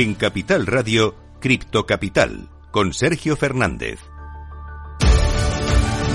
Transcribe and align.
En 0.00 0.14
Capital 0.14 0.66
Radio, 0.66 1.14
Cripto 1.40 1.84
Capital, 1.84 2.48
con 2.70 2.94
Sergio 2.94 3.36
Fernández. 3.36 4.00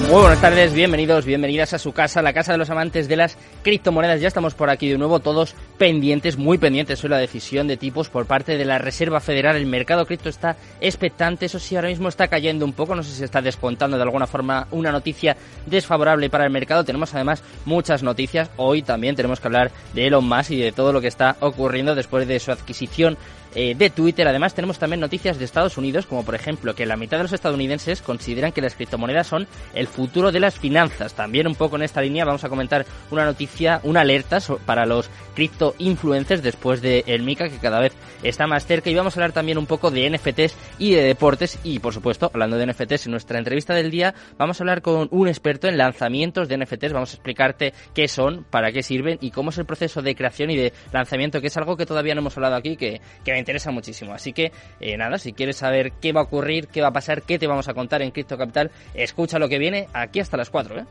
Muy 0.10 0.22
buenas 0.22 0.42
tardes, 0.42 0.74
bienvenidos, 0.74 1.26
bienvenidas 1.26 1.74
a 1.74 1.80
su 1.80 1.92
casa, 1.92 2.22
la 2.22 2.34
casa 2.34 2.52
de 2.52 2.58
los 2.60 2.70
amantes 2.70 3.08
de 3.08 3.16
las 3.16 3.38
criptomonedas. 3.64 4.22
Ya 4.22 4.28
estamos 4.28 4.54
por 4.54 4.70
aquí 4.70 4.90
de 4.90 4.98
nuevo, 4.98 5.20
todos 5.20 5.56
pendientes, 5.78 6.38
muy 6.38 6.58
pendientes 6.58 7.04
hoy 7.04 7.10
la 7.10 7.18
decisión 7.18 7.68
de 7.68 7.78
tipos 7.78 8.10
por 8.10 8.28
parte 8.28 8.58
de 8.58 8.66
la 8.66 8.78
Reserva 8.78 9.20
Federal. 9.20 9.56
El 9.56 9.66
mercado 9.66 10.06
cripto 10.06 10.30
está 10.30 10.58
expectante, 10.80 11.48
eso 11.48 11.58
sí, 11.58 11.76
ahora 11.76 11.90
mismo 11.90 12.10
está 12.10 12.28
cayendo 12.28 12.66
un 12.66 12.74
poco, 12.74 12.96
no 12.96 13.04
sé 13.04 13.12
si 13.12 13.24
está 13.24 13.42
descontando 13.42 13.98
de 13.98 14.04
alguna 14.04 14.28
forma 14.28 14.68
una 14.72 14.92
noticia 14.92 15.38
desfavorable 15.66 16.30
para 16.30 16.46
el 16.46 16.52
mercado. 16.52 16.84
Tenemos 16.84 17.14
además 17.14 17.44
muchas 17.66 18.04
noticias. 18.04 18.52
Hoy 18.58 18.84
también 18.84 19.16
tenemos 19.16 19.40
que 19.40 19.48
hablar 19.48 19.72
de 19.94 20.06
Elon 20.08 20.28
Musk 20.28 20.52
y 20.52 20.62
de 20.62 20.72
todo 20.72 20.94
lo 20.94 21.02
que 21.02 21.08
está 21.08 21.36
ocurriendo 21.40 21.96
después 21.96 22.28
de 22.28 22.40
su 22.40 22.52
adquisición 22.52 23.18
eh, 23.56 23.74
de 23.76 23.90
Twitter. 23.90 24.28
Además, 24.28 24.54
tenemos 24.54 24.78
también 24.78 25.00
noticias 25.00 25.40
de 25.40 25.46
Estados 25.46 25.78
Unidos, 25.78 26.06
como 26.06 26.24
por 26.24 26.36
ejemplo 26.36 26.76
que 26.76 26.86
la 26.86 26.98
mitad 26.98 27.18
de 27.18 27.24
los 27.24 27.34
estadounidenses 27.34 28.02
consideran 28.02 28.52
que 28.52 28.62
las 28.62 28.76
criptomonedas 28.76 29.28
son 29.28 29.48
el 29.74 29.88
futuro 29.88 30.32
de 30.32 30.40
las 30.40 30.60
finanzas. 30.60 31.14
También 31.14 31.48
un 31.48 31.56
poco 31.56 31.76
en 31.78 31.84
esta 31.84 32.02
línea 32.02 32.26
vamos 32.26 32.44
a 32.44 32.50
comentar 32.50 32.86
una 33.12 33.26
noticia, 33.26 33.80
una 33.84 34.02
alerta 34.02 34.40
para 34.66 34.86
los 34.86 35.10
cripto 35.34 35.76
influencers 35.78 36.44
después 36.44 36.82
de 36.82 37.04
el 37.08 37.24
Mica, 37.24 37.50
que 37.50 37.58
cada 37.58 37.80
vez 37.80 37.94
está 38.24 38.48
más 38.48 38.66
cerca. 38.66 38.90
Y 38.90 38.96
vamos 38.96 39.16
a 39.16 39.20
hablar 39.20 39.32
también 39.32 39.58
un 39.58 39.66
poco 39.66 39.92
de 39.92 40.10
NFTs 40.10 40.56
y 40.78 40.94
de 40.94 41.04
deportes. 41.04 41.60
Y 41.64 41.80
por 41.80 41.94
supuesto, 41.94 42.30
hablando 42.34 42.58
de 42.58 42.66
NFTs, 42.68 43.06
en 43.06 43.12
nuestra 43.12 43.38
entrevista 43.38 43.74
del 43.74 43.92
día 43.92 44.14
vamos 44.38 44.60
a 44.60 44.64
hablar 44.64 44.82
con 44.82 45.08
un 45.12 45.28
experto 45.28 45.68
en 45.68 45.78
lanzamientos 45.78 46.48
de 46.48 46.58
NFTs. 46.58 46.94
Vamos 46.94 47.12
a 47.12 47.16
explicarte 47.16 47.74
qué 47.94 48.08
son, 48.08 48.46
para 48.50 48.72
qué 48.72 48.84
sirven 48.84 49.18
y 49.22 49.32
cómo 49.32 49.52
es 49.52 49.58
el 49.58 49.66
proceso 49.66 50.02
de 50.02 50.16
creación 50.16 50.50
y 50.52 50.58
de 50.58 50.74
lanzamiento, 50.92 51.42
que 51.42 51.48
es 51.48 51.58
algo 51.58 51.78
que 51.78 51.86
todavía 51.86 52.16
no 52.16 52.22
hemos 52.22 52.36
hablado 52.36 52.56
aquí, 52.56 52.76
que, 52.76 53.00
que 53.24 53.32
me 53.32 53.40
interesa 53.46 53.70
muchísimo. 53.70 54.14
Así 54.14 54.34
que, 54.34 54.52
eh, 54.80 54.98
nada, 54.98 55.20
si 55.20 55.34
quieres 55.34 55.58
saber 55.58 55.92
qué 56.02 56.12
va 56.12 56.22
a 56.22 56.24
ocurrir, 56.24 56.68
qué 56.68 56.82
va 56.82 56.88
a 56.88 56.94
pasar, 56.94 57.22
qué 57.22 57.38
te 57.38 57.46
vamos 57.46 57.68
a 57.68 57.76
contar 57.76 58.02
en 58.02 58.10
Cripto 58.10 58.38
Capital, 58.38 58.72
escucha 58.96 59.38
lo 59.38 59.48
que 59.48 59.60
viene 59.60 59.88
aquí 59.94 60.20
hasta 60.20 60.36
las 60.36 60.50
4, 60.50 60.80
¿eh? 60.80 60.86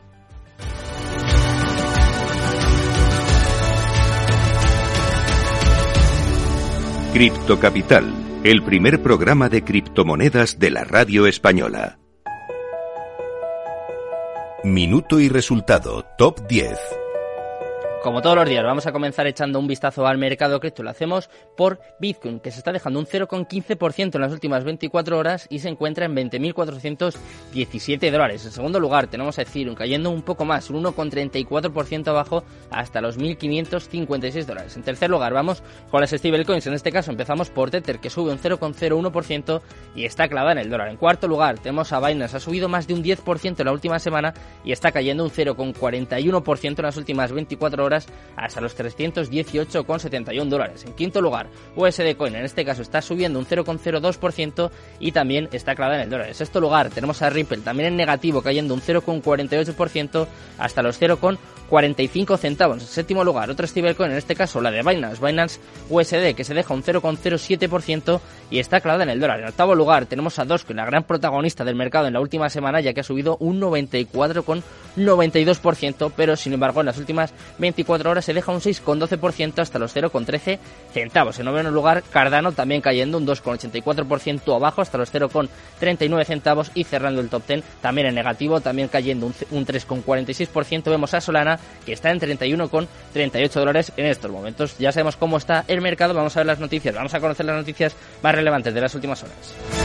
Cripto 7.13 7.59
Capital, 7.59 8.13
el 8.43 8.63
primer 8.63 9.01
programa 9.01 9.49
de 9.49 9.63
criptomonedas 9.63 10.59
de 10.59 10.69
la 10.69 10.83
radio 10.83 11.27
española. 11.27 11.99
Minuto 14.63 15.19
y 15.19 15.29
resultado, 15.29 16.05
top 16.17 16.47
10. 16.47 17.04
Como 18.05 18.21
todos 18.21 18.35
los 18.35 18.47
días, 18.47 18.63
vamos 18.63 18.85
a 18.85 18.91
comenzar 18.91 19.25
echando 19.25 19.57
un 19.57 19.65
vistazo 19.65 20.05
al 20.05 20.19
mercado 20.19 20.59
cripto. 20.59 20.83
Lo 20.83 20.91
hacemos 20.91 21.27
por 21.57 21.79
Bitcoin, 21.99 22.39
que 22.39 22.51
se 22.51 22.59
está 22.59 22.71
dejando 22.71 22.99
un 22.99 23.07
0,15% 23.07 24.13
en 24.13 24.21
las 24.21 24.31
últimas 24.31 24.63
24 24.63 25.17
horas 25.17 25.47
y 25.49 25.57
se 25.57 25.69
encuentra 25.69 26.05
en 26.05 26.15
20.417 26.15 28.11
dólares. 28.11 28.45
En 28.45 28.51
segundo 28.51 28.79
lugar, 28.79 29.07
tenemos 29.07 29.39
a 29.39 29.41
Ethereum 29.41 29.73
cayendo 29.73 30.11
un 30.11 30.21
poco 30.21 30.45
más, 30.45 30.69
un 30.69 30.83
1,34% 30.83 32.07
abajo 32.09 32.43
hasta 32.69 33.01
los 33.01 33.17
1.556 33.17 34.45
dólares. 34.45 34.77
En 34.77 34.83
tercer 34.83 35.09
lugar, 35.09 35.33
vamos 35.33 35.63
con 35.89 35.99
las 35.99 36.11
stablecoins. 36.11 36.67
En 36.67 36.75
este 36.75 36.91
caso, 36.91 37.09
empezamos 37.09 37.49
por 37.49 37.71
Tether, 37.71 37.97
que 37.97 38.11
sube 38.11 38.31
un 38.31 38.37
0,01% 38.37 39.61
y 39.95 40.05
está 40.05 40.27
clavada 40.27 40.51
en 40.51 40.59
el 40.59 40.69
dólar. 40.69 40.89
En 40.89 40.97
cuarto 40.97 41.27
lugar, 41.27 41.57
tenemos 41.57 41.91
a 41.91 42.07
Binance, 42.07 42.37
ha 42.37 42.39
subido 42.39 42.69
más 42.69 42.85
de 42.85 42.93
un 42.93 43.03
10% 43.03 43.59
en 43.61 43.65
la 43.65 43.71
última 43.71 43.97
semana 43.97 44.35
y 44.63 44.73
está 44.73 44.91
cayendo 44.91 45.23
un 45.23 45.31
0,41% 45.31 46.77
en 46.77 46.85
las 46.85 46.97
últimas 46.97 47.31
24 47.31 47.83
horas 47.83 47.94
hasta 48.35 48.61
los 48.61 48.77
318,71 48.77 50.47
dólares. 50.47 50.83
En 50.85 50.93
quinto 50.93 51.21
lugar, 51.21 51.47
USD 51.75 52.15
Coin, 52.17 52.35
en 52.35 52.45
este 52.45 52.65
caso 52.65 52.81
está 52.81 53.01
subiendo 53.01 53.39
un 53.39 53.45
0,02% 53.45 54.71
y 54.99 55.11
también 55.11 55.49
está 55.51 55.75
clavada 55.75 55.97
en 55.97 56.03
el 56.03 56.09
dólar. 56.09 56.27
En 56.27 56.35
sexto 56.35 56.59
lugar, 56.59 56.89
tenemos 56.89 57.21
a 57.21 57.29
Ripple, 57.29 57.59
también 57.59 57.89
en 57.89 57.97
negativo, 57.97 58.41
cayendo 58.41 58.73
un 58.73 58.81
0,48% 58.81 60.27
hasta 60.57 60.81
los 60.81 61.01
0,45 61.01 62.37
centavos. 62.37 62.81
En 62.81 62.87
séptimo 62.87 63.23
lugar, 63.23 63.49
otro 63.49 63.67
stablecoin, 63.67 64.11
en 64.11 64.17
este 64.17 64.35
caso 64.35 64.61
la 64.61 64.71
de 64.71 64.83
Binance, 64.83 65.25
Binance 65.25 65.59
USD, 65.89 66.35
que 66.35 66.43
se 66.43 66.53
deja 66.53 66.73
un 66.73 66.83
0,07% 66.83 68.19
y 68.51 68.59
está 68.59 68.81
clavada 68.81 69.03
en 69.03 69.09
el 69.09 69.19
dólar. 69.19 69.39
En 69.39 69.47
octavo 69.47 69.73
lugar, 69.75 70.05
tenemos 70.05 70.37
a 70.39 70.45
Dogecoin, 70.45 70.77
la 70.77 70.85
gran 70.85 71.03
protagonista 71.03 71.63
del 71.63 71.75
mercado 71.75 72.07
en 72.07 72.13
la 72.13 72.21
última 72.21 72.49
semana, 72.49 72.81
ya 72.81 72.93
que 72.93 73.01
ha 73.01 73.03
subido 73.03 73.37
un 73.39 73.61
94,92%, 73.61 76.11
pero 76.15 76.35
sin 76.35 76.53
embargo 76.53 76.79
en 76.81 76.87
las 76.87 76.97
últimas 76.97 77.31
24 77.59 77.84
horas 77.87 78.25
se 78.25 78.33
deja 78.33 78.51
un 78.51 78.59
6,12% 78.59 79.59
hasta 79.59 79.79
los 79.79 79.95
0,13 79.95 80.59
centavos. 80.93 81.39
En 81.39 81.45
noveno 81.45 81.71
lugar, 81.71 82.03
Cardano 82.11 82.51
también 82.51 82.81
cayendo 82.81 83.17
un 83.17 83.25
2,84% 83.25 84.55
abajo 84.55 84.81
hasta 84.81 84.97
los 84.97 85.13
0,39 85.13 86.25
centavos 86.25 86.71
y 86.73 86.83
cerrando 86.83 87.21
el 87.21 87.29
top 87.29 87.43
10 87.47 87.63
también 87.81 88.07
en 88.07 88.15
negativo, 88.15 88.61
también 88.61 88.87
cayendo 88.87 89.25
un 89.25 89.65
3,46%. 89.65 90.89
Vemos 90.89 91.13
a 91.13 91.21
Solana 91.21 91.59
que 91.85 91.93
está 91.93 92.11
en 92.11 92.19
31,38 92.19 93.49
dólares 93.53 93.91
en 93.97 94.05
estos 94.05 94.31
momentos. 94.31 94.77
Ya 94.77 94.91
sabemos 94.91 95.15
cómo 95.15 95.37
está 95.37 95.65
el 95.67 95.81
mercado, 95.81 96.13
vamos 96.13 96.35
a 96.35 96.39
ver 96.39 96.47
las 96.47 96.59
noticias, 96.59 96.95
vamos 96.95 97.13
a 97.13 97.19
conocer 97.19 97.45
las 97.45 97.55
noticias 97.55 97.95
más 98.21 98.35
relevantes 98.35 98.73
de 98.73 98.81
las 98.81 98.95
últimas 98.95 99.23
horas. 99.23 99.84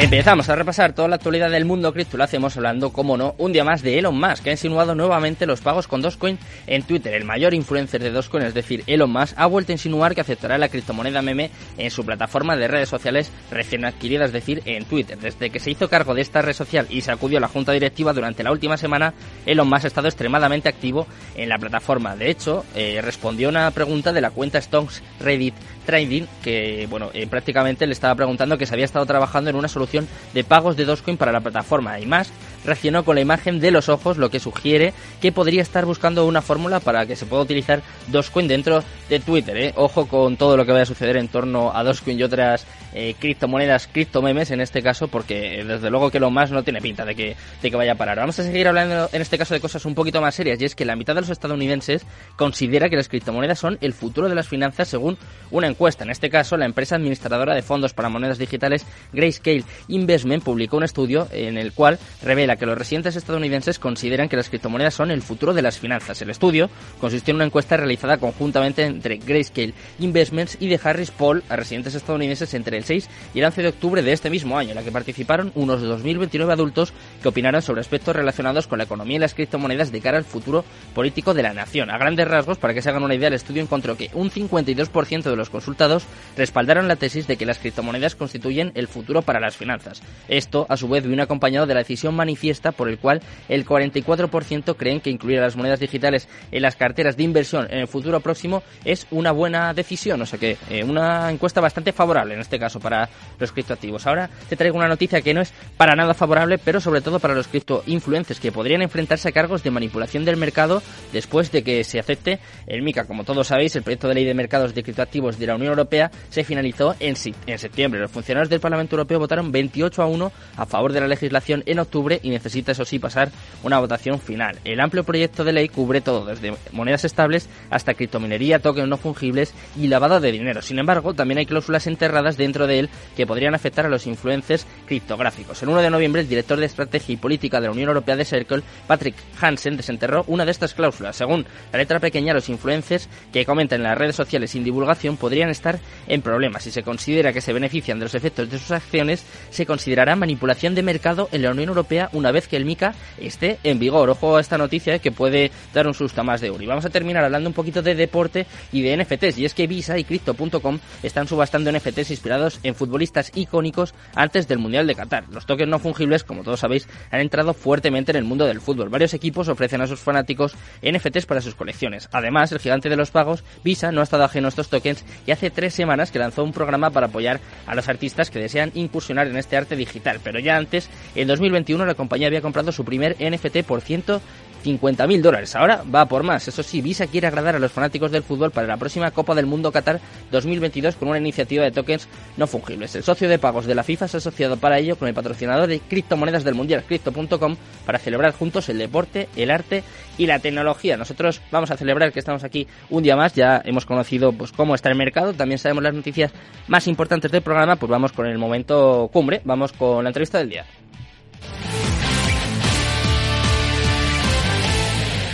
Empezamos 0.00 0.48
a 0.48 0.54
repasar 0.54 0.92
toda 0.92 1.08
la 1.08 1.16
actualidad 1.16 1.50
del 1.50 1.64
mundo 1.64 1.92
cripto. 1.92 2.16
Lo 2.16 2.22
hacemos 2.22 2.56
hablando, 2.56 2.92
como 2.92 3.16
no, 3.16 3.34
un 3.36 3.52
día 3.52 3.64
más 3.64 3.82
de 3.82 3.98
Elon 3.98 4.16
Musk, 4.18 4.44
que 4.44 4.50
ha 4.50 4.52
insinuado 4.52 4.94
nuevamente 4.94 5.44
los 5.44 5.60
pagos 5.60 5.88
con 5.88 6.02
Dogecoin 6.02 6.38
en 6.68 6.84
Twitter. 6.84 7.14
El 7.14 7.24
mayor 7.24 7.52
influencer 7.52 8.00
de 8.00 8.12
Dogecoin, 8.12 8.44
es 8.44 8.54
decir, 8.54 8.84
Elon 8.86 9.10
Musk, 9.10 9.34
ha 9.36 9.46
vuelto 9.46 9.72
a 9.72 9.74
insinuar 9.74 10.14
que 10.14 10.20
aceptará 10.20 10.56
la 10.56 10.68
criptomoneda 10.68 11.20
meme 11.20 11.50
en 11.76 11.90
su 11.90 12.06
plataforma 12.06 12.54
de 12.54 12.68
redes 12.68 12.88
sociales 12.88 13.32
recién 13.50 13.84
adquirida, 13.84 14.24
es 14.24 14.32
decir, 14.32 14.62
en 14.66 14.84
Twitter. 14.84 15.18
Desde 15.18 15.50
que 15.50 15.58
se 15.58 15.72
hizo 15.72 15.88
cargo 15.88 16.14
de 16.14 16.22
esta 16.22 16.42
red 16.42 16.54
social 16.54 16.86
y 16.88 17.00
se 17.00 17.10
acudió 17.10 17.38
a 17.38 17.40
la 17.40 17.48
junta 17.48 17.72
directiva 17.72 18.12
durante 18.12 18.44
la 18.44 18.52
última 18.52 18.76
semana, 18.76 19.14
Elon 19.46 19.68
Musk 19.68 19.86
ha 19.86 19.88
estado 19.88 20.06
extremadamente 20.06 20.68
activo 20.68 21.08
en 21.34 21.48
la 21.48 21.58
plataforma. 21.58 22.14
De 22.14 22.30
hecho, 22.30 22.64
eh, 22.76 23.00
respondió 23.02 23.48
a 23.48 23.50
una 23.50 23.70
pregunta 23.72 24.12
de 24.12 24.20
la 24.20 24.30
cuenta 24.30 24.62
Stonks 24.62 25.02
Reddit 25.18 25.54
Trading, 25.84 26.26
que 26.40 26.86
bueno, 26.88 27.10
eh, 27.14 27.26
prácticamente 27.26 27.84
le 27.84 27.94
estaba 27.94 28.14
preguntando 28.14 28.56
que 28.56 28.66
se 28.66 28.74
había 28.74 28.84
estado 28.84 29.04
trabajando 29.04 29.50
en 29.50 29.56
una 29.56 29.66
solución 29.66 29.87
de 30.34 30.44
pagos 30.44 30.76
de 30.76 30.84
Dogecoin 30.84 31.16
para 31.16 31.32
la 31.32 31.40
plataforma. 31.40 31.98
Y 32.00 32.06
más, 32.06 32.30
reaccionó 32.64 33.04
con 33.04 33.16
la 33.16 33.20
imagen 33.20 33.60
de 33.60 33.70
los 33.70 33.88
ojos, 33.88 34.18
lo 34.18 34.30
que 34.30 34.40
sugiere 34.40 34.92
que 35.20 35.32
podría 35.32 35.62
estar 35.62 35.84
buscando 35.84 36.26
una 36.26 36.42
fórmula 36.42 36.80
para 36.80 37.06
que 37.06 37.16
se 37.16 37.26
pueda 37.26 37.42
utilizar 37.42 37.82
Dogecoin 38.08 38.48
dentro 38.48 38.82
de 39.08 39.20
Twitter. 39.20 39.56
¿eh? 39.56 39.72
Ojo 39.76 40.06
con 40.06 40.36
todo 40.36 40.56
lo 40.56 40.64
que 40.64 40.72
vaya 40.72 40.82
a 40.82 40.86
suceder 40.86 41.16
en 41.16 41.28
torno 41.28 41.72
a 41.74 41.82
Dogecoin 41.84 42.18
y 42.18 42.22
otras 42.22 42.66
eh, 42.94 43.14
criptomonedas, 43.18 43.88
criptomemes 43.88 44.50
en 44.50 44.60
este 44.60 44.82
caso, 44.82 45.08
porque 45.08 45.64
desde 45.64 45.90
luego 45.90 46.10
que 46.10 46.20
lo 46.20 46.30
más 46.30 46.50
no 46.50 46.62
tiene 46.62 46.80
pinta 46.80 47.04
de 47.04 47.14
que, 47.14 47.36
de 47.62 47.70
que 47.70 47.76
vaya 47.76 47.92
a 47.92 47.96
parar. 47.96 48.18
Vamos 48.18 48.38
a 48.38 48.44
seguir 48.44 48.68
hablando 48.68 49.08
en 49.12 49.22
este 49.22 49.38
caso 49.38 49.54
de 49.54 49.60
cosas 49.60 49.84
un 49.84 49.94
poquito 49.94 50.20
más 50.20 50.34
serias, 50.34 50.60
y 50.60 50.64
es 50.64 50.74
que 50.74 50.84
la 50.84 50.96
mitad 50.96 51.14
de 51.14 51.22
los 51.22 51.30
estadounidenses 51.30 52.04
considera 52.36 52.88
que 52.88 52.96
las 52.96 53.08
criptomonedas 53.08 53.58
son 53.58 53.78
el 53.80 53.92
futuro 53.92 54.28
de 54.28 54.34
las 54.34 54.48
finanzas 54.48 54.88
según 54.88 55.18
una 55.50 55.66
encuesta. 55.66 56.04
En 56.04 56.10
este 56.10 56.30
caso, 56.30 56.56
la 56.56 56.66
empresa 56.66 56.96
administradora 56.96 57.54
de 57.54 57.62
fondos 57.62 57.92
para 57.92 58.08
monedas 58.08 58.38
digitales 58.38 58.86
Grayscale 59.12 59.64
Investment 59.88 60.42
publicó 60.42 60.76
un 60.76 60.84
estudio 60.84 61.28
en 61.30 61.58
el 61.58 61.72
cual 61.72 61.98
revela 62.22 62.47
que 62.56 62.66
los 62.66 62.78
residentes 62.78 63.16
estadounidenses 63.16 63.78
consideran 63.78 64.28
que 64.28 64.36
las 64.36 64.48
criptomonedas 64.48 64.94
son 64.94 65.10
el 65.10 65.22
futuro 65.22 65.54
de 65.54 65.62
las 65.62 65.78
finanzas. 65.78 66.20
El 66.22 66.30
estudio 66.30 66.70
consistió 67.00 67.32
en 67.32 67.36
una 67.36 67.44
encuesta 67.44 67.76
realizada 67.76 68.18
conjuntamente 68.18 68.84
entre 68.84 69.18
Grayscale 69.18 69.74
Investments 69.98 70.56
y 70.60 70.68
de 70.68 70.80
Harris 70.82 71.10
Poll 71.10 71.44
a 71.48 71.56
residentes 71.56 71.94
estadounidenses 71.94 72.54
entre 72.54 72.78
el 72.78 72.84
6 72.84 73.08
y 73.34 73.40
el 73.40 73.44
11 73.44 73.62
de 73.62 73.68
octubre 73.68 74.02
de 74.02 74.12
este 74.12 74.30
mismo 74.30 74.58
año, 74.58 74.70
en 74.70 74.76
la 74.76 74.82
que 74.82 74.92
participaron 74.92 75.52
unos 75.54 75.82
2.029 75.82 76.50
adultos 76.50 76.92
que 77.22 77.28
opinaron 77.28 77.62
sobre 77.62 77.80
aspectos 77.80 78.16
relacionados 78.16 78.66
con 78.66 78.78
la 78.78 78.84
economía 78.84 79.16
y 79.16 79.20
las 79.20 79.34
criptomonedas 79.34 79.92
de 79.92 80.00
cara 80.00 80.18
al 80.18 80.24
futuro 80.24 80.64
político 80.94 81.34
de 81.34 81.42
la 81.42 81.52
nación. 81.52 81.90
A 81.90 81.98
grandes 81.98 82.28
rasgos, 82.28 82.58
para 82.58 82.74
que 82.74 82.82
se 82.82 82.88
hagan 82.88 83.02
una 83.02 83.14
idea, 83.14 83.28
el 83.28 83.34
estudio 83.34 83.62
encontró 83.62 83.96
que 83.96 84.10
un 84.14 84.30
52% 84.30 85.22
de 85.22 85.36
los 85.36 85.50
consultados 85.50 86.04
respaldaron 86.36 86.88
la 86.88 86.96
tesis 86.96 87.26
de 87.26 87.36
que 87.36 87.46
las 87.46 87.58
criptomonedas 87.58 88.14
constituyen 88.14 88.72
el 88.74 88.88
futuro 88.88 89.22
para 89.22 89.40
las 89.40 89.56
finanzas. 89.56 90.02
Esto, 90.28 90.66
a 90.68 90.76
su 90.76 90.88
vez, 90.88 91.06
vino 91.06 91.22
acompañado 91.22 91.66
de 91.66 91.74
la 91.74 91.80
decisión 91.80 92.14
manifestada 92.14 92.37
manifiesta 92.38 92.72
por 92.72 92.88
el 92.88 92.98
cual 92.98 93.20
el 93.48 93.66
44% 93.66 94.76
creen 94.76 95.00
que 95.00 95.10
incluir 95.10 95.38
a 95.38 95.42
las 95.42 95.56
monedas 95.56 95.80
digitales 95.80 96.28
en 96.52 96.62
las 96.62 96.76
carteras 96.76 97.16
de 97.16 97.24
inversión 97.24 97.66
en 97.70 97.80
el 97.80 97.88
futuro 97.88 98.20
próximo 98.20 98.62
es 98.84 99.06
una 99.10 99.32
buena 99.32 99.74
decisión. 99.74 100.22
O 100.22 100.26
sea 100.26 100.38
que 100.38 100.56
eh, 100.70 100.84
una 100.84 101.30
encuesta 101.30 101.60
bastante 101.60 101.92
favorable 101.92 102.34
en 102.34 102.40
este 102.40 102.58
caso 102.58 102.78
para 102.78 103.08
los 103.38 103.52
criptoactivos. 103.52 104.06
Ahora 104.06 104.30
te 104.48 104.56
traigo 104.56 104.76
una 104.76 104.88
noticia 104.88 105.20
que 105.20 105.34
no 105.34 105.40
es 105.40 105.52
para 105.76 105.96
nada 105.96 106.14
favorable, 106.14 106.58
pero 106.58 106.80
sobre 106.80 107.00
todo 107.00 107.18
para 107.18 107.34
los 107.34 107.48
criptoinfluencers 107.48 108.40
que 108.40 108.52
podrían 108.52 108.82
enfrentarse 108.82 109.28
a 109.28 109.32
cargos 109.32 109.62
de 109.62 109.70
manipulación 109.70 110.24
del 110.24 110.36
mercado 110.36 110.82
después 111.12 111.50
de 111.50 111.62
que 111.62 111.82
se 111.82 111.98
acepte 111.98 112.38
el 112.66 112.82
MICA. 112.82 113.06
Como 113.06 113.24
todos 113.24 113.48
sabéis, 113.48 113.74
el 113.76 113.82
proyecto 113.82 114.08
de 114.08 114.14
ley 114.14 114.24
de 114.24 114.34
mercados 114.34 114.74
de 114.74 114.82
criptoactivos 114.82 115.38
de 115.38 115.46
la 115.46 115.56
Unión 115.56 115.70
Europea 115.70 116.10
se 116.30 116.44
finalizó 116.44 116.94
en, 117.00 117.16
en 117.46 117.58
septiembre. 117.58 118.00
Los 118.00 118.10
funcionarios 118.10 118.50
del 118.50 118.60
Parlamento 118.60 118.96
Europeo 118.96 119.18
votaron 119.18 119.50
28 119.50 120.02
a 120.02 120.06
1 120.06 120.32
a 120.56 120.66
favor 120.66 120.92
de 120.92 121.00
la 121.00 121.08
legislación 121.08 121.62
en 121.66 121.78
octubre 121.78 122.20
y 122.28 122.30
necesita, 122.30 122.72
eso 122.72 122.84
sí, 122.84 122.98
pasar 122.98 123.30
una 123.62 123.78
votación 123.78 124.20
final. 124.20 124.58
El 124.64 124.80
amplio 124.80 125.04
proyecto 125.04 125.44
de 125.44 125.52
ley 125.52 125.68
cubre 125.68 126.00
todo, 126.00 126.26
desde 126.26 126.54
monedas 126.72 127.04
estables 127.04 127.48
hasta 127.70 127.94
criptominería, 127.94 128.60
tokens 128.60 128.88
no 128.88 128.96
fungibles 128.96 129.54
y 129.76 129.88
lavado 129.88 130.20
de 130.20 130.32
dinero. 130.32 130.62
Sin 130.62 130.78
embargo, 130.78 131.14
también 131.14 131.38
hay 131.38 131.46
cláusulas 131.46 131.86
enterradas 131.86 132.36
dentro 132.36 132.66
de 132.66 132.80
él 132.80 132.90
que 133.16 133.26
podrían 133.26 133.54
afectar 133.54 133.86
a 133.86 133.88
los 133.88 134.06
influencers 134.06 134.66
criptográficos. 134.86 135.62
El 135.62 135.70
1 135.70 135.82
de 135.82 135.90
noviembre, 135.90 136.22
el 136.22 136.28
director 136.28 136.58
de 136.58 136.66
Estrategia 136.66 137.12
y 137.12 137.16
Política 137.16 137.60
de 137.60 137.66
la 137.66 137.72
Unión 137.72 137.88
Europea 137.88 138.16
de 138.16 138.24
Circle, 138.24 138.62
Patrick 138.86 139.16
Hansen, 139.40 139.76
desenterró 139.76 140.24
una 140.28 140.44
de 140.44 140.50
estas 140.50 140.74
cláusulas. 140.74 141.16
Según 141.16 141.46
la 141.72 141.78
letra 141.78 142.00
pequeña, 142.00 142.34
los 142.34 142.48
influencers 142.48 143.08
que 143.32 143.44
comentan 143.44 143.80
en 143.80 143.84
las 143.84 143.98
redes 143.98 144.16
sociales 144.16 144.50
sin 144.50 144.64
divulgación 144.64 145.16
podrían 145.16 145.50
estar 145.50 145.78
en 146.06 146.22
problemas. 146.22 146.62
Si 146.62 146.70
se 146.70 146.82
considera 146.82 147.32
que 147.32 147.40
se 147.40 147.52
benefician 147.52 147.98
de 147.98 148.04
los 148.04 148.14
efectos 148.14 148.50
de 148.50 148.58
sus 148.58 148.70
acciones, 148.70 149.24
se 149.50 149.66
considerará 149.66 150.16
manipulación 150.16 150.74
de 150.74 150.82
mercado 150.82 151.28
en 151.32 151.42
la 151.42 151.50
Unión 151.50 151.68
Europea 151.68 152.10
una 152.18 152.32
vez 152.32 152.48
que 152.48 152.56
el 152.56 152.64
MICA 152.64 152.94
esté 153.18 153.58
en 153.64 153.78
vigor. 153.78 154.10
Ojo 154.10 154.36
a 154.36 154.40
esta 154.40 154.58
noticia 154.58 154.94
eh, 154.94 155.00
que 155.00 155.12
puede 155.12 155.50
dar 155.72 155.86
un 155.86 155.94
susto 155.94 156.20
a 156.20 156.24
más 156.24 156.40
de 156.40 156.50
uno. 156.50 156.62
Y 156.62 156.66
vamos 156.66 156.84
a 156.84 156.90
terminar 156.90 157.24
hablando 157.24 157.48
un 157.48 157.54
poquito 157.54 157.82
de 157.82 157.94
deporte 157.94 158.46
y 158.72 158.82
de 158.82 158.96
NFTs. 158.96 159.38
Y 159.38 159.44
es 159.44 159.54
que 159.54 159.66
Visa 159.66 159.98
y 159.98 160.04
Crypto.com 160.04 160.78
están 161.02 161.26
subastando 161.28 161.72
NFTs 161.72 162.10
inspirados 162.10 162.60
en 162.62 162.74
futbolistas 162.74 163.32
icónicos 163.34 163.94
antes 164.14 164.48
del 164.48 164.58
Mundial 164.58 164.86
de 164.86 164.94
Qatar. 164.94 165.24
Los 165.30 165.46
tokens 165.46 165.70
no 165.70 165.78
fungibles, 165.78 166.24
como 166.24 166.42
todos 166.42 166.60
sabéis, 166.60 166.88
han 167.10 167.20
entrado 167.20 167.54
fuertemente 167.54 168.12
en 168.12 168.16
el 168.16 168.24
mundo 168.24 168.46
del 168.46 168.60
fútbol. 168.60 168.88
Varios 168.88 169.14
equipos 169.14 169.48
ofrecen 169.48 169.80
a 169.80 169.86
sus 169.86 170.00
fanáticos 170.00 170.54
NFTs 170.82 171.26
para 171.26 171.40
sus 171.40 171.54
colecciones. 171.54 172.08
Además, 172.12 172.52
el 172.52 172.58
gigante 172.58 172.88
de 172.88 172.96
los 172.96 173.10
pagos, 173.10 173.44
Visa, 173.64 173.92
no 173.92 174.00
ha 174.00 174.04
estado 174.04 174.24
ajeno 174.24 174.48
a 174.48 174.50
estos 174.50 174.68
tokens 174.68 175.04
y 175.26 175.30
hace 175.30 175.50
tres 175.50 175.74
semanas 175.74 176.10
que 176.10 176.18
lanzó 176.18 176.44
un 176.44 176.52
programa 176.52 176.90
para 176.90 177.06
apoyar 177.06 177.40
a 177.66 177.74
los 177.74 177.88
artistas 177.88 178.30
que 178.30 178.38
desean 178.38 178.72
incursionar 178.74 179.26
en 179.26 179.36
este 179.36 179.56
arte 179.56 179.76
digital. 179.76 180.20
Pero 180.22 180.38
ya 180.38 180.56
antes, 180.56 180.90
en 181.14 181.28
2021, 181.28 181.84
la 181.84 181.94
compañía 181.94 182.07
había 182.10 182.42
comprado 182.42 182.72
su 182.72 182.84
primer 182.84 183.16
NFT 183.20 183.64
por 183.66 183.80
ciento 183.80 184.20
50.000 184.64 185.20
dólares. 185.20 185.56
Ahora 185.56 185.82
va 185.92 186.06
por 186.06 186.22
más. 186.22 186.48
Eso 186.48 186.62
sí, 186.62 186.80
Visa 186.80 187.06
quiere 187.06 187.26
agradar 187.26 187.56
a 187.56 187.58
los 187.58 187.72
fanáticos 187.72 188.10
del 188.10 188.22
fútbol 188.22 188.50
para 188.50 188.66
la 188.66 188.76
próxima 188.76 189.10
Copa 189.10 189.34
del 189.34 189.46
Mundo 189.46 189.72
Qatar 189.72 190.00
2022 190.30 190.96
con 190.96 191.08
una 191.08 191.18
iniciativa 191.18 191.64
de 191.64 191.70
tokens 191.70 192.08
no 192.36 192.46
fungibles. 192.46 192.94
El 192.96 193.02
socio 193.02 193.28
de 193.28 193.38
pagos 193.38 193.66
de 193.66 193.74
la 193.74 193.82
FIFA 193.82 194.08
se 194.08 194.16
ha 194.16 194.18
asociado 194.18 194.56
para 194.56 194.78
ello 194.78 194.96
con 194.96 195.08
el 195.08 195.14
patrocinador 195.14 195.68
de 195.68 195.80
criptomonedas 195.80 196.44
del 196.44 196.54
Mundial, 196.54 196.84
Crypto.com, 196.86 197.56
para 197.86 197.98
celebrar 197.98 198.32
juntos 198.32 198.68
el 198.68 198.78
deporte, 198.78 199.28
el 199.36 199.50
arte 199.50 199.84
y 200.16 200.26
la 200.26 200.38
tecnología. 200.38 200.96
Nosotros 200.96 201.40
vamos 201.50 201.70
a 201.70 201.76
celebrar 201.76 202.12
que 202.12 202.18
estamos 202.18 202.44
aquí 202.44 202.66
un 202.90 203.02
día 203.02 203.16
más. 203.16 203.34
Ya 203.34 203.62
hemos 203.64 203.86
conocido 203.86 204.32
pues 204.32 204.52
cómo 204.52 204.74
está 204.74 204.88
el 204.88 204.96
mercado, 204.96 205.32
también 205.32 205.58
sabemos 205.58 205.82
las 205.82 205.94
noticias 205.94 206.32
más 206.66 206.86
importantes 206.88 207.30
del 207.30 207.42
programa. 207.42 207.76
Pues 207.76 207.90
vamos 207.90 208.12
con 208.12 208.26
el 208.26 208.38
momento 208.38 209.08
cumbre, 209.12 209.40
vamos 209.44 209.72
con 209.72 210.04
la 210.04 210.10
entrevista 210.10 210.38
del 210.38 210.50
día. 210.50 210.64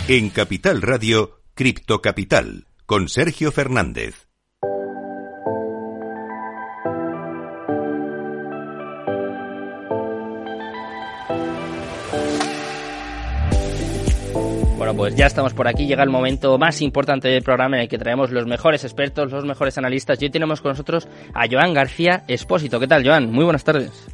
En 0.07 0.29
Capital 0.29 0.83
Radio, 0.83 1.41
Cripto 1.55 1.99
Capital, 1.99 2.67
con 2.85 3.09
Sergio 3.09 3.51
Fernández. 3.51 4.27
Bueno, 14.77 14.93
pues 14.95 15.15
ya 15.15 15.25
estamos 15.25 15.55
por 15.55 15.67
aquí, 15.67 15.87
llega 15.87 16.03
el 16.03 16.11
momento 16.11 16.59
más 16.59 16.83
importante 16.83 17.29
del 17.29 17.41
programa 17.41 17.77
en 17.77 17.81
el 17.81 17.89
que 17.89 17.97
traemos 17.97 18.29
los 18.29 18.45
mejores 18.45 18.83
expertos, 18.83 19.31
los 19.31 19.43
mejores 19.43 19.79
analistas. 19.79 20.21
Y 20.21 20.25
hoy 20.25 20.31
tenemos 20.31 20.61
con 20.61 20.69
nosotros 20.69 21.07
a 21.33 21.47
Joan 21.49 21.73
García 21.73 22.23
Espósito. 22.27 22.79
¿Qué 22.79 22.87
tal, 22.87 23.03
Joan? 23.03 23.31
Muy 23.31 23.43
buenas 23.43 23.63
tardes. 23.63 24.05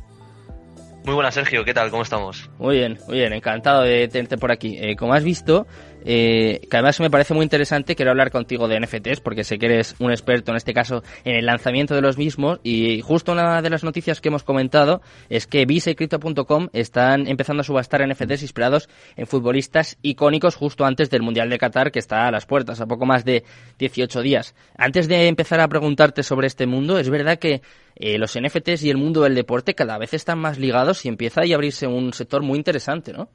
Muy 1.03 1.15
buenas, 1.15 1.33
Sergio. 1.33 1.65
¿Qué 1.65 1.74
tal? 1.74 1.89
¿Cómo 1.89 2.03
estamos? 2.03 2.50
Muy 2.59 2.77
bien, 2.77 3.00
muy 3.07 3.18
bien. 3.18 3.33
Encantado 3.33 3.81
de 3.81 4.07
tenerte 4.07 4.38
por 4.38 4.51
aquí. 4.51 4.77
Eh, 4.80 4.95
como 4.95 5.13
has 5.13 5.24
visto, 5.24 5.65
eh, 6.03 6.62
que 6.69 6.77
además 6.77 7.00
me 7.00 7.09
parece 7.09 7.33
muy 7.33 7.44
interesante, 7.44 7.95
quiero 7.95 8.12
hablar 8.12 8.31
contigo 8.31 8.68
de 8.68 8.80
NFTs, 8.80 9.21
porque 9.21 9.44
sé 9.44 9.57
que 9.57 9.68
eres 9.68 9.95
un 10.00 10.12
experto 10.12 10.51
en 10.51 10.57
este 10.57 10.74
caso 10.74 11.03
en 11.24 11.36
el 11.36 11.45
lanzamiento 11.45 11.95
de 11.95 12.01
los 12.01 12.18
mismos. 12.18 12.59
Y 12.63 13.01
justo 13.01 13.31
una 13.31 13.62
de 13.62 13.69
las 13.69 13.83
noticias 13.83 14.21
que 14.21 14.30
hemos 14.30 14.44
comentado 14.44 15.01
es 15.30 15.48
que 15.48 15.65
Visa 15.65 15.92
y 15.92 15.95
Crypto.com 15.95 16.69
están 16.74 17.27
empezando 17.27 17.62
a 17.62 17.63
subastar 17.63 18.07
NFTs 18.07 18.42
inspirados 18.42 18.89
en 19.15 19.27
futbolistas 19.27 19.98
icónicos 20.01 20.56
justo 20.56 20.86
antes 20.86 21.09
del 21.09 21.21
Mundial 21.21 21.50
de 21.50 21.57
Qatar, 21.57 21.92
que 21.92 22.00
está 22.00 22.27
a 22.27 22.31
las 22.31 22.45
puertas, 22.45 22.81
a 22.81 22.86
poco 22.86 23.06
más 23.06 23.25
de 23.25 23.44
18 23.80 24.21
días. 24.21 24.56
Antes 24.77 25.07
de 25.07 25.27
empezar 25.27 25.59
a 25.59 25.68
preguntarte 25.68 26.24
sobre 26.24 26.48
este 26.48 26.65
mundo, 26.65 26.98
es 26.98 27.09
verdad 27.09 27.39
que 27.39 27.62
eh, 27.95 28.18
los 28.18 28.38
NFTs 28.39 28.83
y 28.83 28.89
el 28.89 28.98
mundo 28.98 29.21
del 29.21 29.36
deporte 29.36 29.75
cada 29.75 29.98
vez 29.98 30.13
están 30.13 30.39
más 30.39 30.57
ligados 30.57 31.06
y 31.06 31.09
empieza 31.09 31.42
a 31.42 31.53
abrirse 31.53 31.88
un 31.88 32.13
sector 32.13 32.42
muy 32.42 32.57
interesante, 32.57 33.13
¿no? 33.13 33.30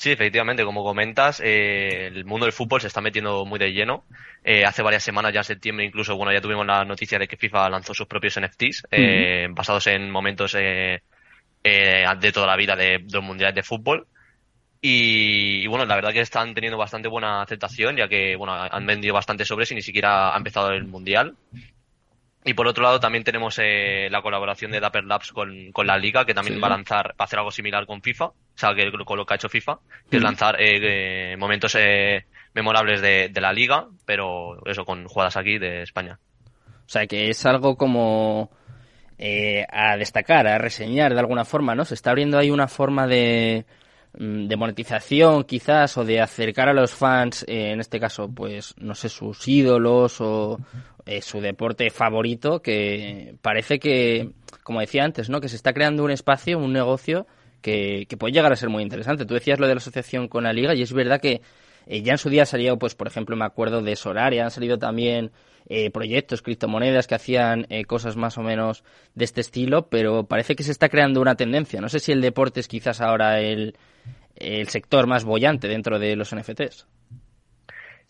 Sí, 0.00 0.10
efectivamente, 0.12 0.64
como 0.64 0.82
comentas, 0.82 1.42
eh, 1.44 2.06
el 2.06 2.24
mundo 2.24 2.46
del 2.46 2.54
fútbol 2.54 2.80
se 2.80 2.86
está 2.86 3.02
metiendo 3.02 3.44
muy 3.44 3.58
de 3.58 3.70
lleno. 3.70 4.06
Eh, 4.42 4.64
hace 4.64 4.80
varias 4.80 5.02
semanas, 5.02 5.30
ya 5.34 5.40
en 5.40 5.44
septiembre 5.44 5.84
incluso, 5.84 6.16
bueno, 6.16 6.32
ya 6.32 6.40
tuvimos 6.40 6.66
la 6.66 6.86
noticia 6.86 7.18
de 7.18 7.28
que 7.28 7.36
FIFA 7.36 7.68
lanzó 7.68 7.92
sus 7.92 8.06
propios 8.06 8.40
NFTs, 8.40 8.84
basados 9.50 9.86
en 9.88 10.10
momentos 10.10 10.52
de 10.52 11.02
toda 12.32 12.46
la 12.46 12.56
vida 12.56 12.76
de, 12.76 13.04
los 13.12 13.22
mundiales 13.22 13.54
de 13.54 13.62
fútbol. 13.62 14.06
Y, 14.80 15.64
y, 15.64 15.66
bueno, 15.66 15.84
la 15.84 15.96
verdad 15.96 16.14
que 16.14 16.20
están 16.20 16.54
teniendo 16.54 16.78
bastante 16.78 17.08
buena 17.08 17.42
aceptación, 17.42 17.98
ya 17.98 18.08
que 18.08 18.36
bueno, 18.36 18.54
han 18.54 18.86
vendido 18.86 19.12
bastante 19.12 19.44
sobres 19.44 19.70
y 19.72 19.74
ni 19.74 19.82
siquiera 19.82 20.34
ha 20.34 20.38
empezado 20.38 20.70
el 20.70 20.86
mundial. 20.86 21.36
Y 22.42 22.54
por 22.54 22.66
otro 22.66 22.82
lado 22.82 23.00
también 23.00 23.22
tenemos 23.22 23.58
eh, 23.58 24.08
la 24.10 24.22
colaboración 24.22 24.70
de 24.70 24.80
Dapper 24.80 25.04
Labs 25.04 25.32
con, 25.32 25.72
con 25.72 25.86
la 25.86 25.98
liga, 25.98 26.24
que 26.24 26.32
también 26.32 26.58
va 26.62 26.68
a 26.68 26.70
lanzar, 26.70 27.08
va 27.10 27.16
a 27.18 27.24
hacer 27.24 27.38
algo 27.38 27.50
similar 27.50 27.84
con 27.84 28.00
FIFA, 28.00 28.30
sea, 28.60 28.74
que 28.74 28.90
con 29.04 29.16
lo 29.16 29.26
que 29.26 29.34
ha 29.34 29.36
hecho 29.36 29.48
FIFA, 29.48 29.78
que 30.10 30.16
es 30.18 30.22
lanzar 30.22 30.56
eh, 30.58 31.36
momentos 31.38 31.74
eh, 31.78 32.26
memorables 32.54 33.00
de, 33.00 33.28
de, 33.28 33.40
la 33.40 33.52
liga, 33.52 33.86
pero 34.04 34.64
eso 34.66 34.84
con 34.84 35.06
jugadas 35.06 35.36
aquí 35.36 35.58
de 35.58 35.82
España. 35.82 36.18
O 36.66 36.88
sea, 36.92 37.06
que 37.06 37.28
es 37.28 37.46
algo 37.46 37.76
como 37.76 38.50
a 39.70 39.96
destacar, 39.98 40.46
a 40.46 40.56
reseñar 40.56 41.12
de 41.12 41.20
alguna 41.20 41.44
forma, 41.44 41.74
¿no? 41.74 41.84
Se 41.84 41.94
está 41.94 42.10
abriendo 42.10 42.38
ahí 42.38 42.50
una 42.50 42.68
forma 42.68 43.06
de, 43.06 43.66
mm, 44.18 44.46
de 44.46 44.56
monetización 44.56 45.44
quizás 45.44 45.98
o 45.98 46.04
de 46.04 46.20
acercar 46.20 46.70
a 46.70 46.72
los 46.72 46.92
fans, 46.92 47.44
en 47.46 47.80
este 47.80 48.00
caso, 48.00 48.30
pues, 48.34 48.74
no 48.78 48.94
sé, 48.94 49.10
sus 49.10 49.46
ídolos 49.46 50.20
o, 50.22 50.58
eh, 51.06 51.22
su 51.22 51.40
deporte 51.40 51.90
favorito, 51.90 52.60
que 52.62 53.34
parece 53.42 53.80
que, 53.80 54.30
como 54.62 54.80
decía 54.80 55.02
antes, 55.02 55.28
¿no? 55.30 55.40
que 55.40 55.48
se 55.48 55.56
está 55.56 55.72
creando 55.72 56.04
un 56.04 56.12
espacio, 56.12 56.58
un 56.58 56.72
negocio 56.72 57.26
que, 57.60 58.06
puede 58.18 58.32
llegar 58.32 58.52
a 58.52 58.56
ser 58.56 58.68
muy 58.68 58.82
interesante. 58.82 59.24
Tú 59.24 59.34
decías 59.34 59.58
lo 59.58 59.66
de 59.66 59.74
la 59.74 59.78
asociación 59.78 60.28
con 60.28 60.44
la 60.44 60.52
liga 60.52 60.74
y 60.74 60.82
es 60.82 60.92
verdad 60.92 61.20
que 61.20 61.42
eh, 61.86 62.02
ya 62.02 62.12
en 62.12 62.18
su 62.18 62.30
día 62.30 62.46
salió, 62.46 62.78
pues, 62.78 62.94
por 62.94 63.06
ejemplo, 63.06 63.36
me 63.36 63.44
acuerdo 63.44 63.82
de 63.82 63.96
Solaria, 63.96 64.44
han 64.44 64.50
salido 64.50 64.78
también 64.78 65.30
eh, 65.68 65.90
proyectos, 65.90 66.42
criptomonedas 66.42 67.06
que 67.06 67.14
hacían 67.14 67.66
cosas 67.86 68.16
más 68.16 68.38
o 68.38 68.42
menos 68.42 68.84
de 69.14 69.24
este 69.24 69.40
estilo, 69.40 69.88
pero 69.88 70.24
parece 70.24 70.56
que 70.56 70.62
se 70.62 70.72
está 70.72 70.88
creando 70.88 71.20
una 71.20 71.36
tendencia. 71.36 71.80
No 71.80 71.88
sé 71.88 72.00
si 72.00 72.12
el 72.12 72.20
deporte 72.20 72.60
es 72.60 72.68
quizás 72.68 73.00
ahora 73.00 73.40
el, 73.40 73.76
el 74.36 74.68
sector 74.68 75.06
más 75.06 75.24
bollante 75.24 75.68
dentro 75.68 75.98
de 75.98 76.16
los 76.16 76.34
NFTs. 76.34 76.86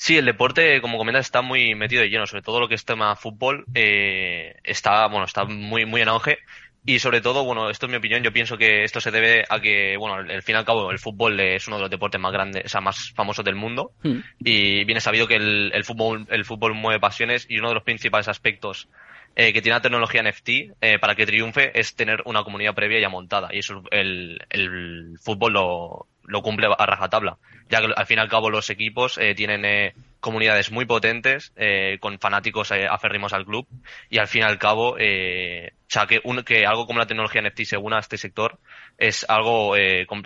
Sí, 0.01 0.17
el 0.17 0.25
deporte, 0.25 0.81
como 0.81 0.97
comentas, 0.97 1.27
está 1.27 1.43
muy 1.43 1.75
metido 1.75 2.01
de 2.01 2.09
lleno, 2.09 2.27
sobre 2.27 2.41
todo 2.41 2.59
lo 2.59 2.69
que 2.69 2.75
es 2.75 2.87
tema 2.87 3.15
fútbol, 3.17 3.67
eh, 3.75 4.55
está, 4.65 5.07
bueno, 5.09 5.27
está 5.27 5.45
muy, 5.45 5.85
muy 5.85 6.01
en 6.01 6.09
auge. 6.09 6.39
Y 6.85 6.99
sobre 6.99 7.21
todo, 7.21 7.45
bueno, 7.45 7.69
esto 7.69 7.87
es 7.87 7.91
mi 7.91 7.99
opinión, 7.99 8.23
yo 8.23 8.33
pienso 8.33 8.57
que 8.57 8.85
esto 8.85 9.01
se 9.01 9.11
debe 9.11 9.45
a 9.49 9.61
que, 9.61 9.97
bueno, 9.99 10.15
al 10.17 10.43
fin 10.43 10.55
y 10.55 10.59
al 10.59 10.65
cabo, 10.65 10.91
el 10.91 10.99
fútbol 10.99 11.39
es 11.39 11.67
uno 11.69 11.77
de 11.77 11.83
los 11.83 11.91
deportes 11.91 12.21
más 12.21 12.33
grandes, 12.33 12.65
o 12.65 12.69
sea, 12.69 12.81
más 12.81 13.13
famosos 13.15 13.45
del 13.45 13.55
mundo. 13.55 13.93
Hmm. 14.03 14.21
Y 14.39 14.85
viene 14.85 15.01
sabido 15.01 15.27
que 15.27 15.37
el, 15.37 15.73
el, 15.75 15.85
fútbol, 15.85 16.27
el 16.31 16.45
fútbol 16.45 16.75
mueve 16.75 16.99
pasiones 16.99 17.47
y 17.49 17.59
uno 17.59 17.69
de 17.69 17.75
los 17.75 17.85
principales 17.85 18.29
aspectos 18.29 18.89
eh, 19.37 19.53
que 19.53 19.63
tiene 19.63 19.77
la 19.77 19.83
tecnología 19.83 20.23
NFT 20.23 20.49
eh, 20.81 20.99
para 20.99 21.15
que 21.15 21.27
triunfe 21.27 21.79
es 21.79 21.95
tener 21.95 22.23
una 22.25 22.43
comunidad 22.43 22.75
previa 22.75 23.01
ya 23.01 23.09
montada. 23.09 23.49
Y 23.53 23.59
eso 23.59 23.83
el, 23.91 24.39
el 24.51 25.19
fútbol 25.23 25.53
lo, 25.53 26.07
lo 26.31 26.43
cumple 26.43 26.69
a 26.77 26.87
rajatabla, 26.87 27.39
ya 27.69 27.81
que 27.81 27.93
al 27.95 28.07
fin 28.07 28.19
y 28.19 28.21
al 28.21 28.29
cabo 28.29 28.51
los 28.51 28.71
equipos 28.71 29.19
eh, 29.19 29.35
tienen 29.35 29.65
eh, 29.65 29.95
comunidades 30.21 30.71
muy 30.71 30.85
potentes, 30.85 31.53
eh, 31.57 31.99
con 32.01 32.19
fanáticos 32.19 32.71
eh, 32.71 32.87
aferrimos 32.89 33.33
al 33.33 33.45
club, 33.45 33.67
y 34.09 34.19
al 34.19 34.29
fin 34.29 34.43
y 34.43 34.45
al 34.45 34.59
cabo, 34.59 34.97
eh, 34.99 35.73
o 35.75 35.85
sea, 35.89 36.07
que, 36.07 36.21
un, 36.25 36.43
que 36.43 36.67
algo 36.67 36.87
como 36.87 36.99
la 36.99 37.07
tecnología 37.07 37.43
NFT 37.43 37.63
se 37.65 37.77
a 37.77 37.99
este 37.99 38.19
sector 38.19 38.59
es 38.99 39.27
algo, 39.29 39.71
o 39.71 39.75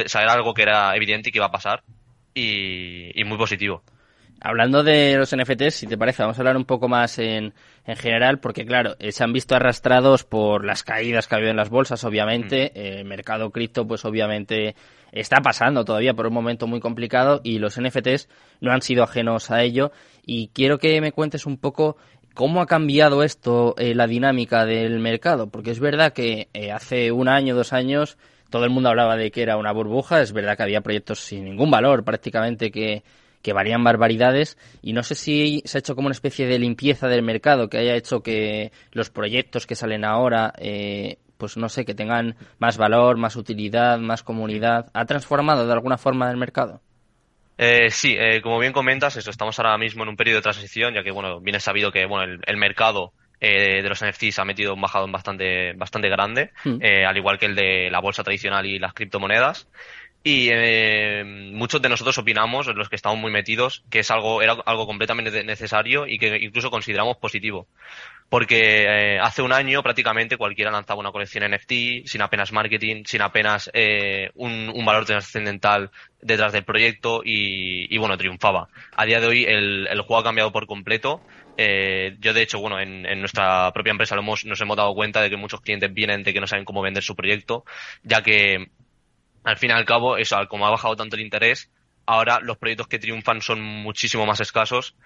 sea, 0.07 0.23
era 0.23 0.33
algo 0.33 0.53
que 0.53 0.63
era 0.63 0.95
evidente 0.97 1.29
y 1.29 1.33
que 1.33 1.39
iba 1.39 1.47
a 1.47 1.53
pasar, 1.53 1.83
y 2.35 3.23
muy 3.25 3.39
positivo. 3.39 3.83
Hablando 4.41 4.83
de 4.83 5.17
los 5.17 5.35
NFTs, 5.35 5.75
si 5.75 5.87
te 5.87 5.97
parece, 5.97 6.23
vamos 6.23 6.39
a 6.39 6.41
hablar 6.43 6.57
un 6.57 6.65
poco 6.65 6.89
más 6.89 7.19
en, 7.19 7.55
en 7.87 7.97
general, 7.97 8.41
porque 8.41 8.67
claro, 8.67 8.97
eh, 8.99 9.11
se 9.13 9.25
han 9.25 9.33
visto 9.33 9.55
arrastrados 9.55 10.25
por 10.25 10.65
las 10.65 10.83
caídas 10.83 11.27
que 11.27 11.35
ha 11.35 11.39
habido 11.39 11.51
en 11.51 11.57
las 11.57 11.71
bolsas, 11.71 12.05
obviamente. 12.05 12.73
Mm. 12.75 12.79
Eh, 12.79 13.01
el 13.01 13.05
mercado 13.07 13.51
cripto, 13.51 13.87
pues 13.87 14.05
obviamente 14.05 14.75
está 15.13 15.41
pasando 15.41 15.85
todavía 15.85 16.13
por 16.13 16.27
un 16.27 16.35
momento 16.35 16.67
muy 16.67 16.81
complicado 16.81 17.41
y 17.45 17.59
los 17.59 17.81
NFTs 17.81 18.29
no 18.61 18.73
han 18.73 18.83
sido 18.83 19.05
ajenos 19.05 19.51
a 19.51 19.63
ello. 19.63 19.93
Y 20.27 20.49
quiero 20.49 20.79
que 20.79 21.01
me 21.01 21.13
cuentes 21.13 21.47
un 21.47 21.57
poco 21.57 21.97
cómo 22.35 22.61
ha 22.61 22.67
cambiado 22.67 23.23
esto, 23.23 23.75
eh, 23.79 23.95
la 23.95 24.07
dinámica 24.07 24.67
del 24.67 24.99
mercado, 24.99 25.49
porque 25.49 25.71
es 25.71 25.81
verdad 25.81 26.13
que 26.13 26.49
eh, 26.53 26.73
hace 26.73 27.13
un 27.13 27.29
año, 27.29 27.55
dos 27.55 27.73
años, 27.73 28.19
todo 28.51 28.65
el 28.65 28.71
mundo 28.71 28.89
hablaba 28.89 29.17
de 29.17 29.31
que 29.31 29.43
era 29.43 29.57
una 29.57 29.73
burbuja, 29.73 30.21
es 30.21 30.33
verdad 30.33 30.57
que 30.57 30.65
había 30.65 30.81
proyectos 30.81 31.21
sin 31.21 31.45
ningún 31.45 31.71
valor 31.71 32.05
prácticamente 32.05 32.71
que 32.71 33.05
que 33.45 33.53
valían 33.53 33.85
barbaridades 33.85 34.59
y 34.83 34.93
no 34.95 35.05
sé 35.05 35.15
si 35.15 35.63
se 35.67 35.79
ha 35.79 35.81
hecho 35.81 35.95
como 35.95 36.07
una 36.07 36.15
especie 36.15 36.47
de 36.47 36.59
limpieza 36.59 37.07
del 37.07 37.23
mercado 37.23 37.69
que 37.69 37.79
haya 37.79 37.95
hecho 37.95 38.23
que 38.23 38.73
los 38.91 39.11
proyectos 39.11 39.67
que 39.69 39.77
salen 39.77 40.05
ahora 40.05 40.53
eh, 40.59 41.19
pues 41.37 41.57
no 41.57 41.69
sé 41.69 41.85
que 41.85 41.95
tengan 41.95 42.35
más 42.59 42.77
valor 42.79 43.19
más 43.19 43.37
utilidad 43.37 43.99
más 43.99 44.23
comunidad 44.25 44.91
ha 44.95 45.05
transformado 45.05 45.67
de 45.67 45.73
alguna 45.73 45.99
forma 45.99 46.31
el 46.31 46.39
mercado 46.39 46.81
Eh, 47.57 47.89
sí, 47.91 48.17
eh, 48.19 48.41
como 48.43 48.59
bien 48.59 48.73
comentas, 48.73 49.17
eso, 49.17 49.31
estamos 49.31 49.57
ahora 49.61 49.79
mismo 49.79 50.03
en 50.03 50.09
un 50.09 50.17
periodo 50.17 50.39
de 50.39 50.43
transición, 50.43 50.93
ya 50.93 51.05
que, 51.05 51.13
bueno, 51.13 51.39
bien 51.41 51.55
es 51.55 51.63
sabido 51.63 51.93
que, 51.93 52.05
bueno, 52.05 52.25
el, 52.25 52.41
el 52.45 52.57
mercado 52.57 53.13
eh, 53.41 53.81
de 53.83 53.89
los 53.89 54.03
NFTs 54.03 54.41
ha 54.41 54.45
metido 54.45 54.75
un 54.75 54.81
bajadón 54.81 55.13
bastante, 55.13 55.73
bastante 55.75 56.09
grande, 56.09 56.51
Mm. 56.65 56.79
eh, 56.83 57.05
al 57.07 57.17
igual 57.17 57.39
que 57.39 57.47
el 57.47 57.55
de 57.55 57.91
la 57.93 58.01
bolsa 58.01 58.25
tradicional 58.25 58.67
y 58.67 58.81
las 58.81 58.93
criptomonedas. 58.95 59.69
Y 60.27 60.49
eh, 60.51 61.23
muchos 61.53 61.83
de 61.83 61.91
nosotros 61.91 62.17
opinamos, 62.17 62.67
los 62.69 62.89
que 62.89 62.97
estamos 62.97 63.19
muy 63.19 63.31
metidos, 63.31 63.85
que 63.91 63.99
es 63.99 64.11
algo, 64.11 64.41
era 64.41 64.55
algo 64.65 64.87
completamente 64.87 65.45
necesario 65.45 66.07
y 66.07 66.19
que 66.19 66.39
incluso 66.39 66.71
consideramos 66.71 67.19
positivo. 67.19 67.69
Porque 68.31 68.85
eh, 68.85 69.19
hace 69.21 69.43
un 69.43 69.53
año 69.53 69.83
prácticamente 69.83 70.39
cualquiera 70.39 70.71
lanzaba 70.71 71.01
una 71.01 71.13
colección 71.13 71.45
NFT 71.53 72.07
sin 72.07 72.23
apenas 72.23 72.53
marketing, 72.53 73.05
sin 73.05 73.21
apenas 73.21 73.71
eh, 73.75 74.31
un, 74.35 74.73
un 74.75 74.85
valor 74.87 75.05
trascendental 75.05 75.91
detrás 76.23 76.55
del 76.55 76.65
proyecto 76.65 77.21
y, 77.23 77.95
y, 77.95 77.99
bueno, 77.99 78.17
triunfaba. 78.17 78.69
A 78.97 79.05
día 79.05 79.21
de 79.21 79.27
hoy 79.27 79.45
el, 79.45 79.87
el 79.89 80.01
juego 80.01 80.21
ha 80.21 80.25
cambiado 80.25 80.53
por 80.53 80.67
completo. 80.67 81.21
Eh, 81.59 82.17
yo 82.21 82.33
de 82.33 82.41
hecho, 82.41 82.61
bueno, 82.61 82.81
en, 82.81 83.05
en 83.05 83.21
nuestra 83.21 83.71
propia 83.75 83.91
empresa 83.91 84.15
lo 84.15 84.23
hemos, 84.23 84.47
nos 84.47 84.59
hemos 84.59 84.79
dado 84.79 84.95
cuenta 84.95 85.21
de 85.21 85.29
que 85.29 85.37
muchos 85.37 85.61
clientes 85.61 85.93
vienen 85.93 86.23
de 86.23 86.33
que 86.33 86.41
no 86.41 86.47
saben 86.47 86.65
cómo 86.65 86.81
vender 86.81 87.03
su 87.03 87.15
proyecto, 87.15 87.67
ya 88.03 88.23
que 88.23 88.71
al 89.45 89.59
fin 89.59 89.71
y 89.71 89.73
al 89.73 89.85
cabo, 89.85 90.17
eso, 90.17 90.37
como 90.49 90.67
ha 90.67 90.71
bajado 90.71 90.97
tanto 90.97 91.17
el 91.17 91.23
interés, 91.23 91.71
ahora 92.07 92.41
los 92.41 92.57
proyectos 92.57 92.89
que 92.89 92.99
triunfan 92.99 93.41
son 93.41 93.61
muchísimo 93.61 94.27
más 94.27 94.41
escasos 94.41 94.97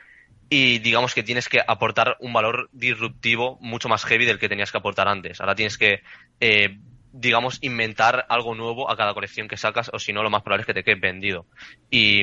y 0.50 0.78
digamos 0.78 1.14
que 1.14 1.23
tienes 1.23 1.49
que 1.49 1.61
aportar 1.66 2.16
un 2.21 2.33
valor 2.33 2.71
disruptivo 2.73 3.59
mucho 3.61 3.88
más 3.88 4.04
heavy 4.04 4.25
del 4.25 4.38
que 4.38 4.49
tenías 4.49 4.73
que 4.73 4.78
aportar 4.78 5.09
antes. 5.09 5.40
Ahora 5.40 5.54
tienes 5.54 5.76
que, 5.76 6.00
eh, 6.40 6.78
digamos, 7.12 7.59
inventar 7.61 8.25
algo 8.28 8.54
nuevo 8.54 8.90
a 8.90 8.97
cada 8.97 9.12
colección 9.12 9.49
que 9.49 9.57
sacas 9.57 9.90
o 9.92 9.99
si 9.99 10.12
no, 10.12 10.23
lo 10.23 10.30
más 10.30 10.42
probable 10.42 10.62
es 10.62 10.66
que 10.66 10.75
te 10.75 10.85
quede 10.85 11.00
vendido. 11.00 11.45
Y 11.90 12.23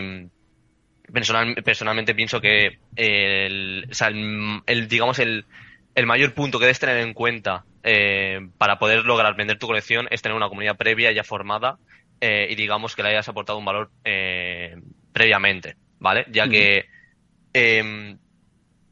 personal, 1.12 1.56
personalmente 1.64 2.16
pienso 2.16 2.42
que 2.42 2.80
el, 2.96 3.88
o 3.92 3.94
sea, 3.94 4.08
el, 4.08 4.62
el, 4.66 4.88
digamos, 4.88 5.20
el, 5.20 5.46
el 5.94 6.06
mayor 6.08 6.34
punto 6.34 6.58
que 6.58 6.66
debes 6.66 6.80
tener 6.80 6.98
en 6.98 7.14
cuenta 7.14 7.66
eh, 7.84 8.40
para 8.58 8.80
poder 8.80 9.06
lograr 9.06 9.36
vender 9.36 9.60
tu 9.60 9.68
colección 9.68 10.08
es 10.10 10.24
tener 10.24 10.36
una 10.36 10.50
comunidad 10.50 10.78
previa 10.78 11.12
ya 11.12 11.24
formada 11.24 11.78
eh, 12.22 12.48
y 12.50 12.56
digamos 12.56 12.96
que 12.96 13.04
le 13.04 13.10
hayas 13.10 13.28
aportado 13.30 13.60
un 13.60 13.66
valor 13.66 13.92
eh, 14.04 14.76
previamente, 15.12 15.76
¿vale? 16.00 16.26
Ya 16.30 16.48
que 16.48 16.86
eh, 17.54 18.18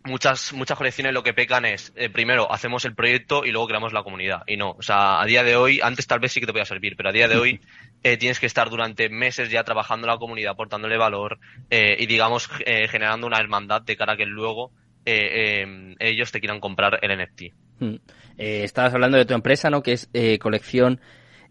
muchas, 0.06 0.53
muchas 0.53 0.77
colecciones 0.77 1.13
lo 1.13 1.24
que 1.24 1.34
pecan 1.34 1.65
es, 1.65 1.94
eh, 1.96 2.10
primero 2.10 2.51
hacemos 2.51 2.86
el 2.86 2.96
proyecto 2.96 3.46
y 3.46 3.51
luego 3.51 3.68
creamos 3.68 3.94
la 3.94 4.03
comunidad. 4.03 4.44
Y 4.48 4.58
no, 4.58 4.72
o 4.72 4.82
sea, 4.82 5.22
a 5.22 5.25
día 5.25 5.44
de 5.44 5.56
hoy, 5.56 5.80
antes 5.82 6.08
tal 6.08 6.20
vez 6.20 6.32
sí 6.32 6.39
que 6.39 6.46
te 6.46 6.53
podía 6.53 6.65
servir, 6.65 6.96
pero 6.96 7.10
a 7.10 7.12
día 7.12 7.27
de 7.27 7.38
hoy 7.38 7.60
tienes 8.20 8.39
que 8.39 8.46
estar 8.46 8.70
durante 8.70 9.10
meses 9.10 9.50
ya 9.50 9.63
trabajando 9.63 10.08
en 10.08 10.13
la 10.13 10.18
comunidad, 10.18 10.51
aportándole 10.51 10.98
valor 10.98 11.39
eh, 11.70 11.96
y 12.00 12.06
digamos 12.06 12.48
generando 12.48 13.27
una 13.27 13.39
hermandad 13.39 13.82
de 13.82 13.96
cara 13.96 14.13
a 14.13 14.18
que 14.18 14.25
luego 14.25 14.72
eh, 15.06 15.96
ellos 16.00 16.32
te 16.32 16.39
quieran 16.39 16.60
comprar 16.60 17.00
el 17.01 17.18
NFT. 17.18 17.42
Mm. 17.80 17.96
Estabas 18.38 18.94
hablando 18.94 19.18
de 19.18 19.25
tu 19.25 19.34
empresa, 19.34 19.70
¿no? 19.70 19.84
Que 19.84 19.94
es 19.94 20.10
colección 20.39 21.00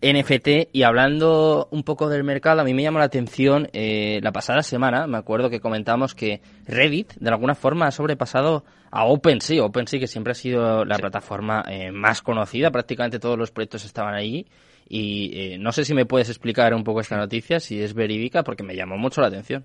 NFT 0.02 0.68
y 0.72 0.82
hablando 0.82 1.68
un 1.70 1.82
poco 1.84 2.08
del 2.08 2.24
mercado, 2.24 2.60
a 2.60 2.64
mí 2.64 2.74
me 2.74 2.82
llamó 2.82 2.98
la 2.98 3.04
atención 3.06 3.68
eh, 3.72 4.20
la 4.22 4.32
pasada 4.32 4.62
semana, 4.62 5.06
me 5.06 5.16
acuerdo 5.18 5.48
que 5.50 5.60
comentamos 5.60 6.14
que 6.14 6.40
Reddit 6.66 7.14
de 7.14 7.30
alguna 7.30 7.54
forma 7.54 7.86
ha 7.86 7.90
sobrepasado 7.90 8.64
a 8.90 9.04
OpenSea, 9.04 9.64
OpenSea 9.64 10.00
que 10.00 10.06
siempre 10.06 10.32
ha 10.32 10.34
sido 10.34 10.84
la 10.84 10.96
Sí. 10.96 11.00
plataforma 11.00 11.64
eh, 11.68 11.90
más 11.92 12.20
conocida, 12.22 12.70
prácticamente 12.70 13.18
todos 13.18 13.38
los 13.38 13.50
proyectos 13.50 13.84
estaban 13.84 14.14
allí 14.14 14.46
y 14.88 15.30
eh, 15.54 15.58
no 15.58 15.72
sé 15.72 15.84
si 15.84 15.94
me 15.94 16.04
puedes 16.04 16.28
explicar 16.28 16.74
un 16.74 16.84
poco 16.84 17.00
esta 17.00 17.16
noticia, 17.16 17.60
si 17.60 17.80
es 17.80 17.94
verídica, 17.94 18.42
porque 18.42 18.62
me 18.62 18.74
llamó 18.76 18.98
mucho 18.98 19.20
la 19.20 19.28
atención. 19.28 19.64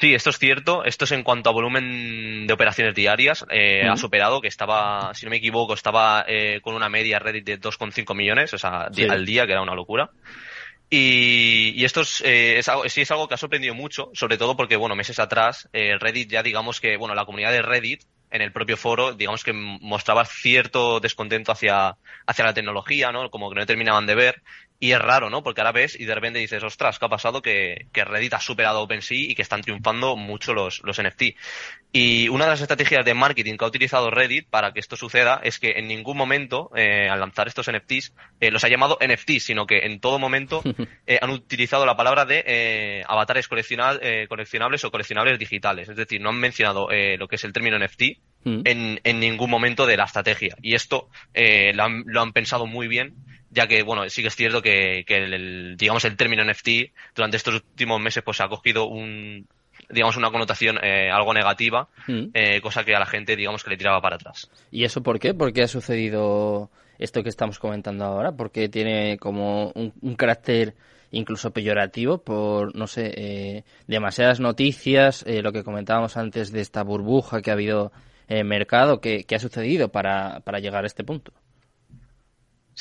Sí, 0.00 0.14
esto 0.14 0.30
es 0.30 0.38
cierto. 0.38 0.84
Esto 0.84 1.04
es 1.04 1.12
en 1.12 1.22
cuanto 1.22 1.50
a 1.50 1.52
volumen 1.52 2.46
de 2.46 2.52
operaciones 2.52 2.94
diarias. 2.94 3.44
Eh. 3.50 3.86
Ha 3.88 3.96
superado, 3.96 4.40
que 4.40 4.48
estaba, 4.48 5.12
si 5.14 5.26
no 5.26 5.30
me 5.30 5.36
equivoco, 5.36 5.74
estaba 5.74 6.24
eh, 6.26 6.60
con 6.62 6.74
una 6.74 6.88
media 6.88 7.18
Reddit 7.18 7.44
de 7.44 7.60
2,5 7.60 8.14
millones, 8.14 8.52
o 8.54 8.58
sea, 8.58 8.88
Sí. 8.92 9.04
al 9.04 9.24
día, 9.26 9.46
que 9.46 9.52
era 9.52 9.62
una 9.62 9.74
locura. 9.74 10.10
Y, 10.88 11.72
y 11.76 11.84
esto 11.84 12.00
es, 12.00 12.20
eh, 12.22 12.58
es 12.58 12.68
algo, 12.68 12.88
sí 12.88 13.02
es 13.02 13.10
algo 13.12 13.28
que 13.28 13.34
ha 13.34 13.38
sorprendido 13.38 13.74
mucho, 13.74 14.10
sobre 14.12 14.38
todo 14.38 14.56
porque, 14.56 14.74
bueno, 14.76 14.96
meses 14.96 15.20
atrás, 15.20 15.68
eh, 15.72 15.96
Reddit 15.98 16.30
ya 16.30 16.42
digamos 16.42 16.80
que, 16.80 16.96
bueno, 16.96 17.14
la 17.14 17.24
comunidad 17.24 17.52
de 17.52 17.62
Reddit, 17.62 18.02
en 18.32 18.42
el 18.42 18.52
propio 18.52 18.76
foro, 18.76 19.12
digamos 19.12 19.44
que 19.44 19.52
mostraba 19.52 20.24
cierto 20.24 20.98
descontento 21.00 21.52
hacia, 21.52 21.96
hacia 22.26 22.44
la 22.44 22.54
tecnología, 22.54 23.10
¿no? 23.12 23.28
Como 23.30 23.50
que 23.50 23.56
no 23.58 23.66
terminaban 23.66 24.06
de 24.06 24.14
ver. 24.14 24.42
Y 24.82 24.92
es 24.92 24.98
raro, 24.98 25.28
¿no? 25.28 25.42
Porque 25.42 25.60
ahora 25.60 25.72
ves 25.72 26.00
y 26.00 26.06
de 26.06 26.14
repente 26.14 26.38
dices, 26.38 26.62
ostras, 26.62 26.98
¿qué 26.98 27.04
ha 27.04 27.08
pasado? 27.10 27.42
Que, 27.42 27.86
que 27.92 28.02
Reddit 28.02 28.32
ha 28.32 28.40
superado 28.40 28.80
OpenSea 28.80 29.18
y 29.18 29.34
que 29.34 29.42
están 29.42 29.60
triunfando 29.60 30.16
mucho 30.16 30.54
los, 30.54 30.80
los 30.84 31.00
NFT. 31.00 31.36
Y 31.92 32.30
una 32.30 32.46
de 32.46 32.52
las 32.52 32.62
estrategias 32.62 33.04
de 33.04 33.12
marketing 33.12 33.58
que 33.58 33.64
ha 33.66 33.68
utilizado 33.68 34.10
Reddit 34.10 34.48
para 34.48 34.72
que 34.72 34.80
esto 34.80 34.96
suceda 34.96 35.38
es 35.44 35.58
que 35.58 35.72
en 35.72 35.86
ningún 35.86 36.16
momento, 36.16 36.70
eh, 36.74 37.10
al 37.10 37.20
lanzar 37.20 37.46
estos 37.46 37.70
NFTs, 37.70 38.14
eh, 38.40 38.50
los 38.50 38.64
ha 38.64 38.68
llamado 38.68 38.98
NFTs, 39.06 39.44
sino 39.44 39.66
que 39.66 39.80
en 39.80 40.00
todo 40.00 40.18
momento 40.18 40.62
eh, 41.06 41.18
han 41.20 41.28
utilizado 41.28 41.84
la 41.84 41.96
palabra 41.96 42.24
de 42.24 42.42
eh, 42.46 43.04
avatares 43.06 43.50
eh, 43.50 44.26
coleccionables 44.30 44.84
o 44.84 44.90
coleccionables 44.90 45.38
digitales. 45.38 45.90
Es 45.90 45.96
decir, 45.96 46.22
no 46.22 46.30
han 46.30 46.40
mencionado 46.40 46.90
eh, 46.90 47.18
lo 47.18 47.28
que 47.28 47.36
es 47.36 47.44
el 47.44 47.52
término 47.52 47.78
NFT 47.78 48.02
Mm. 48.44 48.62
en, 48.64 49.00
en 49.04 49.20
ningún 49.20 49.50
momento 49.50 49.86
de 49.86 49.96
la 49.98 50.04
estrategia. 50.04 50.56
Y 50.62 50.74
esto 50.74 51.08
eh, 51.34 51.72
lo, 51.74 51.84
han, 51.84 52.04
lo 52.06 52.22
han 52.22 52.32
pensado 52.32 52.66
muy 52.66 52.88
bien, 52.88 53.14
ya 53.50 53.66
que, 53.66 53.82
bueno, 53.82 54.08
sí 54.08 54.22
que 54.22 54.28
es 54.28 54.36
cierto 54.36 54.62
que, 54.62 55.04
que 55.06 55.16
el, 55.16 55.34
el, 55.34 55.76
digamos, 55.76 56.04
el 56.04 56.16
término 56.16 56.44
NFT 56.44 56.68
durante 57.14 57.36
estos 57.36 57.54
últimos 57.54 58.00
meses 58.00 58.22
pues 58.22 58.40
ha 58.40 58.48
cogido 58.48 58.86
un, 58.86 59.46
digamos, 59.88 60.16
una 60.16 60.30
connotación 60.30 60.78
eh, 60.82 61.10
algo 61.10 61.34
negativa, 61.34 61.88
Mm. 62.06 62.28
eh, 62.34 62.60
cosa 62.60 62.84
que 62.84 62.94
a 62.94 62.98
la 63.00 63.06
gente, 63.06 63.36
digamos, 63.36 63.62
que 63.64 63.70
le 63.70 63.76
tiraba 63.76 64.00
para 64.00 64.16
atrás. 64.16 64.50
¿Y 64.70 64.84
eso 64.84 65.02
por 65.02 65.18
qué? 65.18 65.34
¿Por 65.34 65.52
qué 65.52 65.62
ha 65.62 65.68
sucedido 65.68 66.70
esto 66.98 67.22
que 67.22 67.28
estamos 67.28 67.58
comentando 67.58 68.04
ahora? 68.04 68.32
Porque 68.32 68.68
tiene 68.68 69.18
como 69.18 69.70
un, 69.74 69.92
un 70.00 70.14
carácter 70.16 70.74
incluso 71.12 71.50
peyorativo 71.50 72.18
por, 72.18 72.74
no 72.76 72.86
sé, 72.86 73.12
eh, 73.16 73.64
demasiadas 73.88 74.38
noticias, 74.38 75.24
eh, 75.26 75.42
lo 75.42 75.52
que 75.52 75.64
comentábamos 75.64 76.16
antes 76.16 76.52
de 76.52 76.60
esta 76.60 76.84
burbuja 76.84 77.42
que 77.42 77.50
ha 77.50 77.54
habido 77.54 77.90
en 78.28 78.38
el 78.38 78.44
mercado, 78.44 79.00
¿qué, 79.00 79.24
qué 79.24 79.34
ha 79.34 79.40
sucedido 79.40 79.88
para, 79.88 80.38
para 80.44 80.60
llegar 80.60 80.84
a 80.84 80.86
este 80.86 81.02
punto? 81.02 81.32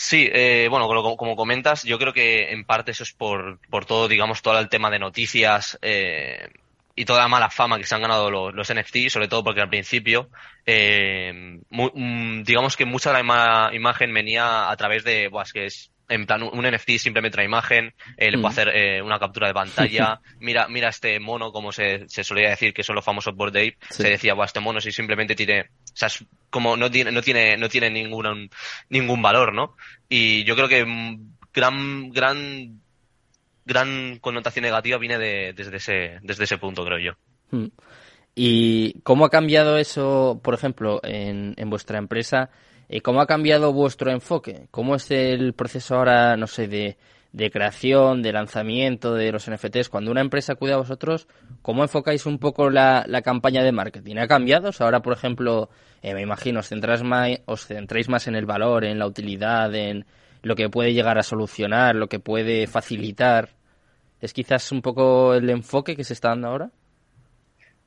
Sí, 0.01 0.29
eh, 0.31 0.67
bueno, 0.69 0.87
como, 0.87 1.17
como 1.17 1.35
comentas, 1.35 1.83
yo 1.83 1.99
creo 1.99 2.13
que 2.13 2.51
en 2.53 2.63
parte 2.63 2.91
eso 2.91 3.03
es 3.03 3.11
por, 3.13 3.59
por 3.69 3.85
todo, 3.85 4.07
digamos, 4.07 4.41
todo 4.41 4.57
el 4.57 4.69
tema 4.69 4.89
de 4.89 4.97
noticias 4.97 5.77
eh, 5.81 6.47
y 6.95 7.03
toda 7.03 7.19
la 7.19 7.27
mala 7.27 7.49
fama 7.49 7.77
que 7.77 7.83
se 7.85 7.95
han 7.95 8.01
ganado 8.01 8.31
los, 8.31 8.53
los 8.53 8.69
NFT, 8.69 9.09
sobre 9.09 9.27
todo 9.27 9.43
porque 9.43 9.59
al 9.59 9.67
principio, 9.69 10.29
eh, 10.65 11.59
mu- 11.69 11.91
mm, 11.93 12.43
digamos 12.43 12.77
que 12.77 12.85
mucha 12.85 13.09
de 13.09 13.15
la 13.15 13.23
ima- 13.23 13.75
imagen 13.75 14.13
venía 14.13 14.69
a 14.71 14.77
través 14.77 15.03
de, 15.03 15.27
buah, 15.27 15.43
es 15.43 15.51
que 15.53 15.65
es 15.65 15.91
en 16.07 16.25
plan 16.25 16.41
un 16.41 16.65
NFT 16.65 16.97
simplemente 16.97 17.35
trae 17.35 17.45
imagen, 17.45 17.93
eh, 18.17 18.31
le 18.31 18.37
Mm. 18.37 18.41
puedo 18.41 18.49
hacer 18.51 18.69
eh, 18.69 19.01
una 19.01 19.19
captura 19.19 19.47
de 19.47 19.53
pantalla, 19.53 20.19
mira, 20.39 20.67
mira 20.67 20.89
este 20.89 21.19
mono, 21.19 21.51
como 21.51 21.71
se, 21.71 22.07
se 22.07 22.23
solía 22.23 22.49
decir 22.49 22.73
que 22.73 22.81
son 22.83 22.95
los 22.95 23.05
famosos 23.05 23.35
Bored 23.35 23.55
Ape, 23.55 23.77
Sí. 23.91 24.01
se 24.03 24.09
decía, 24.09 24.33
buah, 24.33 24.45
este 24.45 24.59
mono 24.59 24.81
si 24.81 24.91
simplemente 24.91 25.35
tiene, 25.35 25.69
sea, 25.99 26.07
es 26.07 26.23
como 26.49 26.75
no 26.77 26.89
tiene, 26.89 27.11
no 27.11 27.21
tiene, 27.21 27.57
no 27.57 27.69
tiene 27.69 27.89
ningún, 27.89 28.49
ningún 28.89 29.21
valor, 29.21 29.53
¿no? 29.53 29.75
Y 30.07 30.43
yo 30.43 30.55
creo 30.55 30.67
que 30.67 30.85
gran, 31.53 32.09
gran, 32.11 32.81
gran 33.65 34.17
connotación 34.19 34.63
negativa 34.63 34.97
viene 34.97 35.17
de, 35.17 35.53
desde 35.53 35.77
ese, 35.77 36.19
desde 36.21 36.43
ese 36.45 36.57
punto, 36.57 36.83
creo 36.85 36.99
yo. 36.99 37.11
Mm. 37.51 37.67
¿Y 38.35 39.01
cómo 39.01 39.25
ha 39.25 39.29
cambiado 39.29 39.77
eso, 39.77 40.39
por 40.43 40.53
ejemplo, 40.53 41.01
en, 41.03 41.53
en 41.57 41.69
vuestra 41.69 41.97
empresa? 41.97 42.49
Eh, 42.87 43.01
¿Cómo 43.01 43.21
ha 43.21 43.27
cambiado 43.27 43.73
vuestro 43.73 44.11
enfoque? 44.11 44.67
¿Cómo 44.71 44.95
es 44.95 45.11
el 45.11 45.53
proceso 45.53 45.95
ahora, 45.95 46.37
no 46.37 46.47
sé, 46.47 46.67
de, 46.67 46.97
de 47.31 47.51
creación, 47.51 48.21
de 48.21 48.33
lanzamiento 48.33 49.13
de 49.13 49.31
los 49.31 49.49
NFTs? 49.49 49.89
Cuando 49.89 50.11
una 50.11 50.21
empresa 50.21 50.53
acude 50.53 50.73
a 50.73 50.77
vosotros, 50.77 51.27
¿cómo 51.61 51.83
enfocáis 51.83 52.25
un 52.25 52.39
poco 52.39 52.69
la, 52.69 53.05
campaña 53.23 53.63
de 53.63 53.71
marketing? 53.71 54.17
¿Ha 54.17 54.27
cambiado? 54.27 54.71
ahora, 54.79 55.01
por 55.01 55.13
ejemplo, 55.13 55.69
eh, 56.01 56.13
me 56.13 56.21
imagino, 56.21 56.59
os, 56.59 57.03
más, 57.03 57.29
os 57.45 57.65
centráis 57.65 58.09
más 58.09 58.27
en 58.27 58.35
el 58.35 58.45
valor, 58.45 58.85
en 58.85 58.99
la 58.99 59.07
utilidad, 59.07 59.73
en 59.75 60.05
lo 60.41 60.55
que 60.55 60.69
puede 60.69 60.93
llegar 60.93 61.17
a 61.17 61.23
solucionar, 61.23 61.95
lo 61.95 62.07
que 62.07 62.19
puede 62.19 62.67
facilitar. 62.67 63.49
¿Es 64.21 64.33
quizás 64.33 64.71
un 64.71 64.81
poco 64.81 65.33
el 65.33 65.49
enfoque 65.49 65.95
que 65.95 66.03
se 66.03 66.13
está 66.13 66.29
dando 66.29 66.47
ahora? 66.47 66.71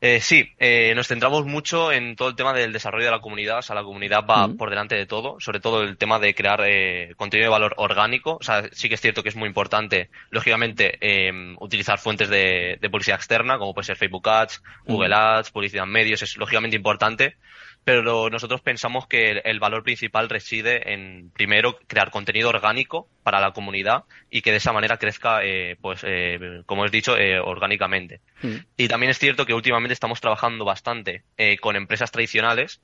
Eh, 0.04 0.18
sí, 0.20 0.50
eh, 0.58 0.94
nos 0.96 1.06
centramos 1.06 1.46
mucho 1.46 1.92
en 1.92 2.16
todo 2.16 2.28
el 2.28 2.34
tema 2.34 2.52
del 2.52 2.72
desarrollo 2.72 3.04
de 3.04 3.12
la 3.12 3.20
comunidad. 3.20 3.58
O 3.58 3.62
sea, 3.62 3.76
la 3.76 3.84
comunidad 3.84 4.26
va 4.28 4.48
por 4.48 4.68
delante 4.68 4.96
de 4.96 5.06
todo, 5.06 5.38
sobre 5.38 5.60
todo 5.60 5.82
el 5.82 5.96
tema 5.96 6.18
de 6.18 6.34
crear 6.34 6.60
eh, 6.66 7.14
contenido 7.16 7.46
de 7.46 7.52
valor 7.52 7.74
orgánico. 7.76 8.36
O 8.40 8.42
sea, 8.42 8.64
sí 8.72 8.88
que 8.88 8.96
es 8.96 9.00
cierto 9.00 9.22
que 9.22 9.28
es 9.28 9.36
muy 9.36 9.46
importante, 9.46 10.10
lógicamente, 10.30 10.98
em, 11.00 11.56
utilizar 11.60 12.00
fuentes 12.00 12.28
de, 12.28 12.80
publicidad 12.90 13.16
externa, 13.16 13.58
como 13.58 13.74
puede 13.74 13.86
ser 13.86 13.96
Facebook 13.96 14.28
Ads, 14.28 14.60
Google 14.86 15.14
Ads, 15.14 15.52
publicidad 15.52 15.84
en 15.84 15.92
medios, 15.92 16.20
es 16.22 16.36
lógicamente 16.36 16.74
importante 16.74 17.36
pero 17.84 18.30
nosotros 18.30 18.60
pensamos 18.60 19.06
que 19.08 19.42
el, 19.44 19.58
valor 19.58 19.82
principal 19.82 20.28
reside 20.28 20.92
en, 20.92 21.30
primero, 21.30 21.78
crear 21.88 22.10
contenido 22.10 22.48
orgánico 22.48 23.08
para 23.24 23.40
la 23.40 23.52
comunidad 23.52 24.04
y 24.30 24.42
que 24.42 24.52
de 24.52 24.58
esa 24.58 24.72
manera 24.72 24.98
crezca, 24.98 25.44
eh, 25.44 25.76
pues, 25.80 26.04
eh, 26.04 26.62
como 26.64 26.86
he 26.86 26.90
dicho, 26.90 27.16
eh, 27.16 27.40
orgánicamente. 27.40 28.20
Hmm. 28.40 28.58
Y 28.76 28.86
también 28.86 29.10
es 29.10 29.18
cierto 29.18 29.46
que 29.46 29.54
últimamente 29.54 29.94
estamos 29.94 30.20
trabajando 30.20 30.64
bastante 30.64 31.24
con 31.60 31.74
empresas 31.74 32.12
tradicionales, 32.12 32.80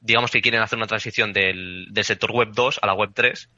digamos 0.00 0.30
que 0.30 0.42
quieren 0.42 0.60
hacer 0.60 0.76
una 0.76 0.86
transición 0.86 1.32
del, 1.32 1.86
del 1.90 2.04
sector 2.04 2.32
web 2.32 2.50
2 2.52 2.80
a 2.82 2.86
la 2.86 2.94
web 2.94 3.10
3 3.14 3.48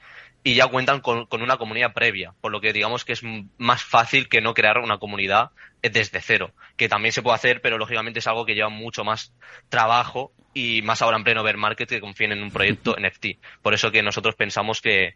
y 0.44 0.54
ya 0.54 0.66
cuentan 0.66 1.00
con, 1.00 1.26
una 1.30 1.56
comunidad 1.56 1.92
previa, 1.92 2.34
por 2.40 2.50
lo 2.50 2.60
que 2.60 2.72
digamos 2.72 3.04
que 3.04 3.12
es 3.12 3.22
más 3.58 3.82
fácil 3.82 4.28
que 4.28 4.40
no 4.40 4.54
crear 4.54 4.78
una 4.78 4.98
comunidad 4.98 5.50
desde 5.82 6.20
cero, 6.20 6.52
que 6.76 6.88
también 6.88 7.12
se 7.12 7.22
puede 7.22 7.36
hacer, 7.36 7.60
pero 7.60 7.78
lógicamente 7.78 8.18
es 8.18 8.26
algo 8.26 8.44
que 8.44 8.54
lleva 8.54 8.68
mucho 8.68 9.04
más 9.04 9.32
trabajo 9.68 10.32
y 10.52 10.82
más 10.82 11.00
ahora 11.00 11.16
en 11.16 11.24
pleno 11.24 11.42
bear 11.42 11.56
market 11.56 11.88
que 11.88 12.00
confíen 12.00 12.32
en 12.32 12.42
un 12.42 12.50
proyecto 12.52 12.96
NFT. 12.98 13.38
Por 13.62 13.74
eso 13.74 13.92
que 13.92 14.02
nosotros 14.02 14.34
pensamos 14.34 14.80
que 14.80 15.14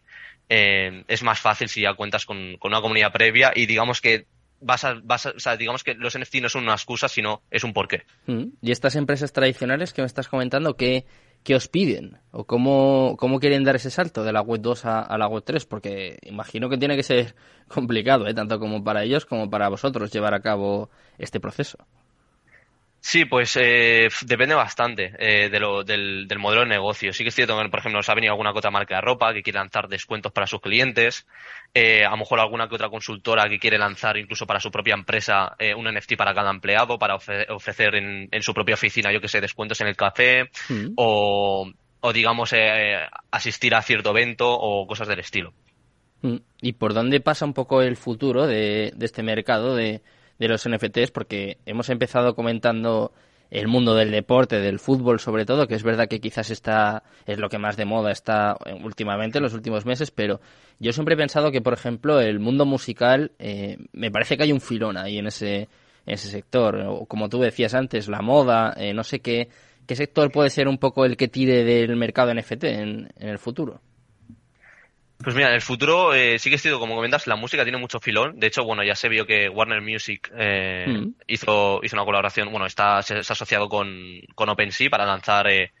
eh, 0.49 1.03
es 1.07 1.23
más 1.23 1.39
fácil 1.39 1.67
si 1.67 1.81
ya 1.81 1.93
cuentas 1.93 2.25
con, 2.25 2.57
una 2.61 2.81
comunidad 2.81 3.11
previa 3.11 3.51
y 3.53 3.65
digamos 3.65 3.99
que 3.99 4.27
vas 4.61 4.85
a, 4.85 4.95
vas 5.03 5.25
o 5.25 5.39
sea, 5.39 5.57
digamos 5.57 5.83
que 5.83 5.93
los 5.93 6.17
NFT 6.17 6.35
no 6.35 6.49
son 6.49 6.63
una 6.63 6.73
excusa, 6.73 7.09
sino 7.09 7.41
es 7.51 7.63
un 7.65 7.73
porqué. 7.73 8.03
Mm. 8.27 8.45
¿Y 8.61 8.71
estas 8.71 8.95
empresas 8.95 9.33
tradicionales 9.33 9.93
que 9.93 10.01
me 10.01 10.07
estás 10.07 10.29
comentando, 10.29 10.77
qué, 10.77 11.05
qué 11.43 11.55
os 11.55 11.67
piden? 11.67 12.19
¿O 12.31 12.45
cómo, 12.45 13.15
cómo 13.17 13.39
quieren 13.39 13.63
dar 13.63 13.75
ese 13.75 13.89
salto 13.89 14.23
de 14.23 14.31
la 14.31 14.41
web 14.41 14.61
2 14.61 14.85
a, 14.85 15.17
la 15.17 15.27
web 15.27 15.43
3? 15.43 15.65
Porque 15.65 16.17
imagino 16.23 16.69
que 16.69 16.77
tiene 16.77 16.95
que 16.95 17.03
ser 17.03 17.35
complicado, 17.67 18.27
¿eh? 18.27 18.33
tanto 18.33 18.59
como 18.59 18.83
para 18.83 19.03
ellos 19.03 19.25
como 19.25 19.49
para 19.49 19.69
vosotros 19.69 20.11
llevar 20.11 20.33
a 20.33 20.41
cabo 20.41 20.89
este 21.17 21.39
proceso. 21.39 21.77
Sí, 23.07 23.23
pues 23.23 23.55
eh, 23.57 24.09
depende 24.25 24.53
bastante 24.53 25.13
eh, 25.17 25.49
de 25.49 25.59
lo, 25.61 25.85
del, 25.85 26.27
modelo 26.39 26.63
de 26.63 26.67
negocio. 26.67 27.13
Sí 27.13 27.23
que 27.23 27.29
es 27.29 27.35
cierto 27.35 27.57
que, 27.57 27.69
por 27.69 27.79
ejemplo, 27.79 27.99
nos 27.99 28.09
ha 28.09 28.13
venido 28.13 28.33
alguna 28.33 28.51
que 28.51 28.57
otra 28.57 28.69
marca 28.69 28.95
de 28.95 29.01
ropa 29.01 29.33
que 29.33 29.41
quiere 29.41 29.59
lanzar 29.59 29.87
descuentos 29.87 30.33
para 30.33 30.45
sus 30.45 30.59
clientes. 30.59 31.25
Eh, 31.73 32.03
a 32.03 32.09
lo 32.09 32.17
mejor 32.17 32.41
alguna 32.41 32.67
que 32.67 32.75
otra 32.75 32.89
consultora 32.89 33.47
que 33.47 33.59
quiere 33.59 33.77
lanzar 33.77 34.17
incluso 34.17 34.45
para 34.45 34.59
su 34.59 34.69
propia 34.71 34.93
empresa 34.93 35.55
un 35.77 35.85
NFT 35.85 36.17
para 36.17 36.33
cada 36.33 36.51
empleado, 36.51 36.99
para 36.99 37.15
ofrecer 37.15 37.95
en, 37.95 38.41
su 38.41 38.53
propia 38.53 38.75
oficina, 38.75 39.09
yo 39.13 39.21
que 39.21 39.29
sé, 39.29 39.39
descuentos 39.39 39.79
en 39.79 39.87
el 39.87 39.95
café 39.95 40.49
mm. 40.67 40.95
o, 40.97 41.71
o, 42.01 42.11
digamos, 42.11 42.53
asistir 43.31 43.73
a 43.73 43.81
cierto 43.83 44.09
evento 44.09 44.51
o 44.51 44.85
cosas 44.85 45.07
del 45.07 45.19
estilo. 45.19 45.53
Mm. 46.23 46.39
¿Y 46.61 46.73
por 46.73 46.93
dónde 46.93 47.21
pasa 47.21 47.45
un 47.45 47.53
poco 47.53 47.81
el 47.81 47.95
futuro 47.95 48.47
de, 48.47 48.91
de 48.93 49.05
este 49.05 49.23
mercado 49.23 49.77
de 49.77 50.01
de 50.39 50.47
los 50.47 50.67
NFTs 50.67 51.11
porque 51.11 51.57
hemos 51.65 51.89
empezado 51.89 52.35
comentando 52.35 53.11
el 53.49 53.67
mundo 53.67 53.95
del 53.95 54.11
deporte, 54.11 54.59
del 54.59 54.79
fútbol 54.79 55.19
sobre 55.19 55.45
todo, 55.45 55.67
que 55.67 55.75
es 55.75 55.83
verdad 55.83 56.07
que 56.07 56.19
quizás 56.19 56.49
está 56.49 57.03
es 57.25 57.37
lo 57.39 57.49
que 57.49 57.57
más 57.57 57.77
de 57.77 57.85
moda 57.85 58.11
está 58.11 58.57
últimamente 58.83 59.37
en 59.37 59.43
los 59.43 59.53
últimos 59.53 59.85
meses, 59.85 60.11
pero 60.11 60.41
yo 60.79 60.91
siempre 60.91 61.15
he 61.15 61.17
pensado 61.17 61.51
que, 61.51 61.61
por 61.61 61.73
ejemplo, 61.73 62.19
el 62.19 62.39
mundo 62.39 62.65
musical 62.65 63.31
eh, 63.39 63.77
me 63.93 64.11
parece 64.11 64.37
que 64.37 64.43
hay 64.43 64.51
un 64.51 64.61
filón 64.61 64.97
ahí 64.97 65.17
en 65.17 65.27
ese 65.27 65.69
en 66.05 66.13
ese 66.13 66.29
sector, 66.29 66.77
o 66.87 67.05
como 67.05 67.27
tú 67.27 67.39
decías 67.39 67.73
antes, 67.73 68.07
la 68.07 68.21
moda, 68.21 68.73
eh, 68.77 68.93
no 68.93 69.03
sé 69.03 69.19
qué 69.19 69.49
qué 69.85 69.95
sector 69.95 70.31
puede 70.31 70.49
ser 70.49 70.67
un 70.67 70.77
poco 70.77 71.05
el 71.05 71.17
que 71.17 71.27
tire 71.27 71.63
del 71.63 71.95
mercado 71.95 72.33
NFT 72.33 72.63
en 72.65 73.09
el 73.17 73.39
futuro. 73.39 73.81
Pues 75.23 75.35
mira, 75.35 75.49
en 75.49 75.55
el 75.55 75.61
futuro 75.61 76.13
eh, 76.13 76.37
sí 76.37 76.49
que 76.49 76.57
sido, 76.57 76.79
como 76.79 76.95
comentas, 76.95 77.25
la 77.25 77.35
música 77.35 77.63
tiene 77.63 77.79
mucho 77.79 77.99
filón. 77.99 78.39
De 78.39 78.47
hecho, 78.47 78.63
bueno, 78.63 78.83
ya 78.83 78.95
se 78.95 79.09
vio 79.09 79.25
que 79.25 79.49
Warner 79.49 79.81
Music 79.81 80.31
eh, 80.37 80.85
mm. 80.87 81.15
hizo, 81.27 81.79
hizo 81.83 81.95
una 81.95 82.05
colaboración, 82.05 82.51
bueno, 82.51 82.67
está 82.67 83.01
se, 83.01 83.15
ha 83.15 83.19
asociado 83.19 83.67
con, 83.67 84.21
con 84.35 84.49
OpenSea 84.49 84.89
para 84.89 85.05
lanzar 85.05 85.47
eh, 85.47 85.71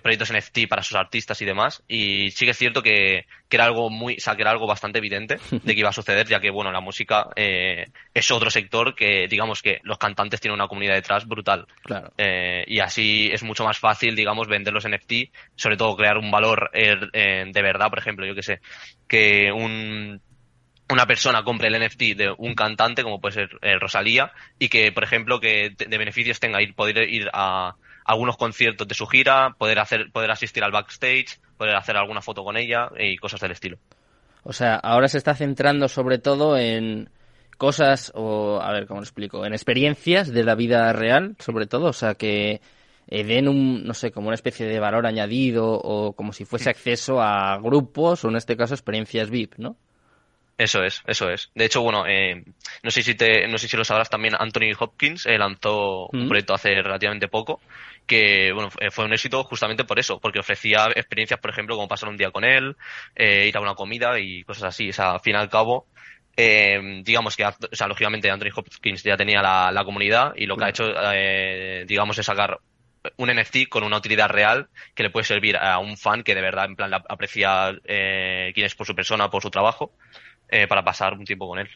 proyectos 0.00 0.32
NFT 0.32 0.68
para 0.68 0.82
sus 0.82 0.96
artistas 0.96 1.40
y 1.42 1.44
demás. 1.44 1.82
Y 1.88 2.30
sí 2.30 2.44
que 2.44 2.50
es 2.52 2.58
cierto 2.58 2.82
que, 2.82 3.26
que, 3.48 3.56
era 3.56 3.64
algo 3.64 3.90
muy, 3.90 4.16
o 4.16 4.20
sea, 4.20 4.34
que 4.36 4.42
era 4.42 4.50
algo 4.50 4.66
bastante 4.66 4.98
evidente 4.98 5.38
de 5.50 5.74
que 5.74 5.80
iba 5.80 5.90
a 5.90 5.92
suceder, 5.92 6.26
ya 6.26 6.40
que 6.40 6.50
bueno, 6.50 6.72
la 6.72 6.80
música 6.80 7.28
eh, 7.36 7.86
es 8.14 8.30
otro 8.30 8.50
sector 8.50 8.94
que, 8.94 9.26
digamos 9.28 9.62
que 9.62 9.80
los 9.82 9.98
cantantes 9.98 10.40
tienen 10.40 10.54
una 10.54 10.68
comunidad 10.68 10.94
detrás 10.94 11.26
brutal. 11.26 11.66
Claro. 11.82 12.12
Eh, 12.18 12.64
y 12.66 12.80
así 12.80 13.30
es 13.32 13.42
mucho 13.42 13.64
más 13.64 13.78
fácil, 13.78 14.14
digamos, 14.16 14.48
vender 14.48 14.72
los 14.72 14.88
NFT, 14.88 15.32
sobre 15.54 15.76
todo 15.76 15.96
crear 15.96 16.18
un 16.18 16.30
valor 16.30 16.70
eh, 16.72 17.44
de 17.46 17.62
verdad, 17.62 17.88
por 17.90 17.98
ejemplo, 17.98 18.26
yo 18.26 18.34
que 18.34 18.42
sé, 18.42 18.60
que 19.08 19.52
un 19.52 20.20
una 20.88 21.04
persona 21.04 21.42
compre 21.42 21.66
el 21.66 21.84
NFT 21.84 22.00
de 22.16 22.32
un 22.38 22.54
cantante 22.54 23.02
como 23.02 23.20
puede 23.20 23.34
ser 23.34 23.80
Rosalía 23.80 24.30
y 24.56 24.68
que 24.68 24.92
por 24.92 25.02
ejemplo 25.02 25.40
que 25.40 25.70
de 25.76 25.98
beneficios 25.98 26.38
tenga 26.38 26.62
ir 26.62 26.76
poder 26.76 27.10
ir 27.10 27.28
a, 27.32 27.74
algunos 28.06 28.36
conciertos 28.36 28.86
de 28.86 28.94
su 28.94 29.06
gira, 29.06 29.54
poder 29.58 29.78
hacer, 29.80 30.10
poder 30.12 30.30
asistir 30.30 30.62
al 30.62 30.72
backstage, 30.72 31.40
poder 31.56 31.76
hacer 31.76 31.96
alguna 31.96 32.22
foto 32.22 32.44
con 32.44 32.56
ella 32.56 32.90
y 32.98 33.16
cosas 33.16 33.40
del 33.40 33.52
estilo. 33.52 33.78
O 34.44 34.52
sea, 34.52 34.76
ahora 34.76 35.08
se 35.08 35.18
está 35.18 35.34
centrando 35.34 35.88
sobre 35.88 36.18
todo 36.18 36.56
en 36.56 37.10
cosas, 37.58 38.12
o 38.14 38.60
a 38.60 38.72
ver 38.72 38.86
cómo 38.86 39.00
lo 39.00 39.04
explico, 39.04 39.44
en 39.44 39.52
experiencias 39.52 40.32
de 40.32 40.44
la 40.44 40.54
vida 40.54 40.92
real, 40.92 41.36
sobre 41.40 41.66
todo, 41.66 41.86
o 41.86 41.92
sea, 41.92 42.14
que 42.14 42.60
eh, 43.08 43.24
den 43.24 43.48
un, 43.48 43.84
no 43.84 43.94
sé, 43.94 44.12
como 44.12 44.28
una 44.28 44.34
especie 44.34 44.66
de 44.66 44.78
valor 44.78 45.06
añadido 45.06 45.68
o 45.72 46.12
como 46.12 46.32
si 46.32 46.44
fuese 46.44 46.70
acceso 46.70 47.20
a 47.20 47.58
grupos 47.58 48.24
o 48.24 48.28
en 48.28 48.36
este 48.36 48.56
caso 48.56 48.74
experiencias 48.74 49.30
VIP, 49.30 49.54
¿no? 49.56 49.76
Eso 50.58 50.82
es, 50.82 51.02
eso 51.06 51.28
es. 51.30 51.50
De 51.54 51.66
hecho, 51.66 51.82
bueno, 51.82 52.06
eh, 52.06 52.42
no 52.82 52.90
sé 52.90 53.02
si 53.02 53.14
te, 53.14 53.46
no 53.46 53.58
sé 53.58 53.68
si 53.68 53.76
lo 53.76 53.84
sabrás 53.84 54.08
también, 54.08 54.34
Anthony 54.38 54.72
Hopkins 54.78 55.26
eh, 55.26 55.36
lanzó 55.36 56.08
un 56.08 56.24
mm. 56.24 56.28
proyecto 56.28 56.54
hace 56.54 56.74
relativamente 56.82 57.28
poco 57.28 57.60
que 58.06 58.52
bueno 58.52 58.70
fue 58.90 59.04
un 59.04 59.12
éxito 59.12 59.42
justamente 59.44 59.84
por 59.84 59.98
eso, 59.98 60.20
porque 60.20 60.38
ofrecía 60.38 60.86
experiencias, 60.94 61.40
por 61.40 61.50
ejemplo, 61.50 61.74
como 61.74 61.88
pasar 61.88 62.08
un 62.08 62.16
día 62.16 62.30
con 62.30 62.44
él, 62.44 62.76
eh, 63.14 63.46
ir 63.48 63.56
a 63.56 63.60
una 63.60 63.74
comida 63.74 64.18
y 64.18 64.44
cosas 64.44 64.64
así. 64.64 64.90
O 64.90 64.92
sea, 64.92 65.12
al 65.12 65.20
fin 65.20 65.34
y 65.34 65.38
al 65.38 65.50
cabo, 65.50 65.86
eh, 66.36 67.02
digamos 67.02 67.36
que, 67.36 67.44
o 67.44 67.54
sea, 67.72 67.88
lógicamente 67.88 68.30
Anthony 68.30 68.50
Hopkins 68.54 69.02
ya 69.02 69.16
tenía 69.16 69.42
la, 69.42 69.70
la 69.72 69.84
comunidad 69.84 70.34
y 70.36 70.46
lo 70.46 70.56
que 70.56 70.64
ha 70.64 70.68
hecho, 70.68 70.84
eh, 71.12 71.84
digamos, 71.86 72.18
es 72.18 72.26
sacar 72.26 72.60
un 73.16 73.30
NFT 73.30 73.68
con 73.68 73.84
una 73.84 73.98
utilidad 73.98 74.28
real 74.28 74.68
que 74.94 75.04
le 75.04 75.10
puede 75.10 75.24
servir 75.24 75.56
a 75.56 75.78
un 75.78 75.96
fan 75.96 76.22
que 76.22 76.34
de 76.34 76.42
verdad, 76.42 76.66
en 76.66 76.76
plan, 76.76 76.92
aprecia 76.94 77.72
eh, 77.84 78.52
quién 78.54 78.66
es 78.66 78.74
por 78.74 78.86
su 78.86 78.94
persona, 78.94 79.30
por 79.30 79.42
su 79.42 79.50
trabajo, 79.50 79.92
eh, 80.48 80.66
para 80.66 80.84
pasar 80.84 81.14
un 81.14 81.24
tiempo 81.24 81.48
con 81.48 81.58
él. 81.58 81.68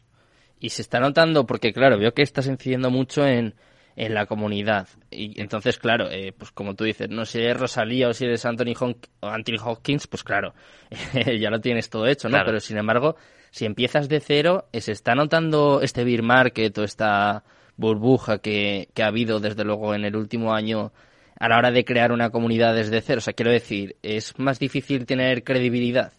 Y 0.59 0.71
se 0.71 0.83
está 0.83 1.01
notando, 1.01 1.47
porque 1.47 1.73
claro, 1.73 1.99
veo 1.99 2.13
que 2.13 2.23
estás 2.23 2.47
incidiendo 2.47 2.91
mucho 2.91 3.27
en 3.27 3.55
en 3.97 4.15
la 4.15 4.27
comunidad. 4.27 4.89
Y 5.11 5.41
entonces, 5.41 5.79
claro, 5.79 6.11
eh, 6.11 6.33
pues 6.37 6.51
como 6.53 6.75
tú 6.75 6.85
dices, 6.85 7.11
no 7.11 7.25
si 7.25 7.41
eres 7.41 7.59
Rosalía 7.59 8.09
o 8.09 8.15
si 8.15 8.25
eres 8.25 8.45
Anthony, 8.47 8.75
Anthony 9.21 9.59
Hawkins, 9.63 10.07
pues 10.07 10.25
claro, 10.25 10.55
ya 11.39 11.51
lo 11.51 11.61
tienes 11.61 11.91
todo 11.91 12.07
hecho, 12.07 12.29
¿no? 12.29 12.39
Pero 12.45 12.61
sin 12.61 12.79
embargo, 12.79 13.17
si 13.51 13.67
empiezas 13.67 14.09
de 14.09 14.21
cero, 14.21 14.69
eh, 14.73 14.81
se 14.81 14.93
está 14.93 15.15
notando 15.15 15.83
este 15.83 16.05
beer 16.05 16.23
market 16.23 16.77
o 16.79 16.85
esta 16.85 17.45
burbuja 17.77 18.39
que, 18.39 18.89
que 18.95 19.03
ha 19.03 19.09
habido 19.09 19.41
desde 19.41 19.65
luego 19.65 19.95
en 19.95 20.05
el 20.05 20.17
último 20.17 20.55
año 20.55 20.93
a 21.39 21.49
la 21.49 21.59
hora 21.59 21.71
de 21.71 21.85
crear 21.85 22.13
una 22.13 22.31
comunidad 22.31 22.75
desde 22.75 23.01
cero. 23.01 23.19
O 23.19 23.23
sea, 23.23 23.35
quiero 23.35 23.51
decir, 23.51 23.97
es 24.03 24.39
más 24.39 24.59
difícil 24.59 25.05
tener 25.05 25.45
credibilidad. 25.45 26.13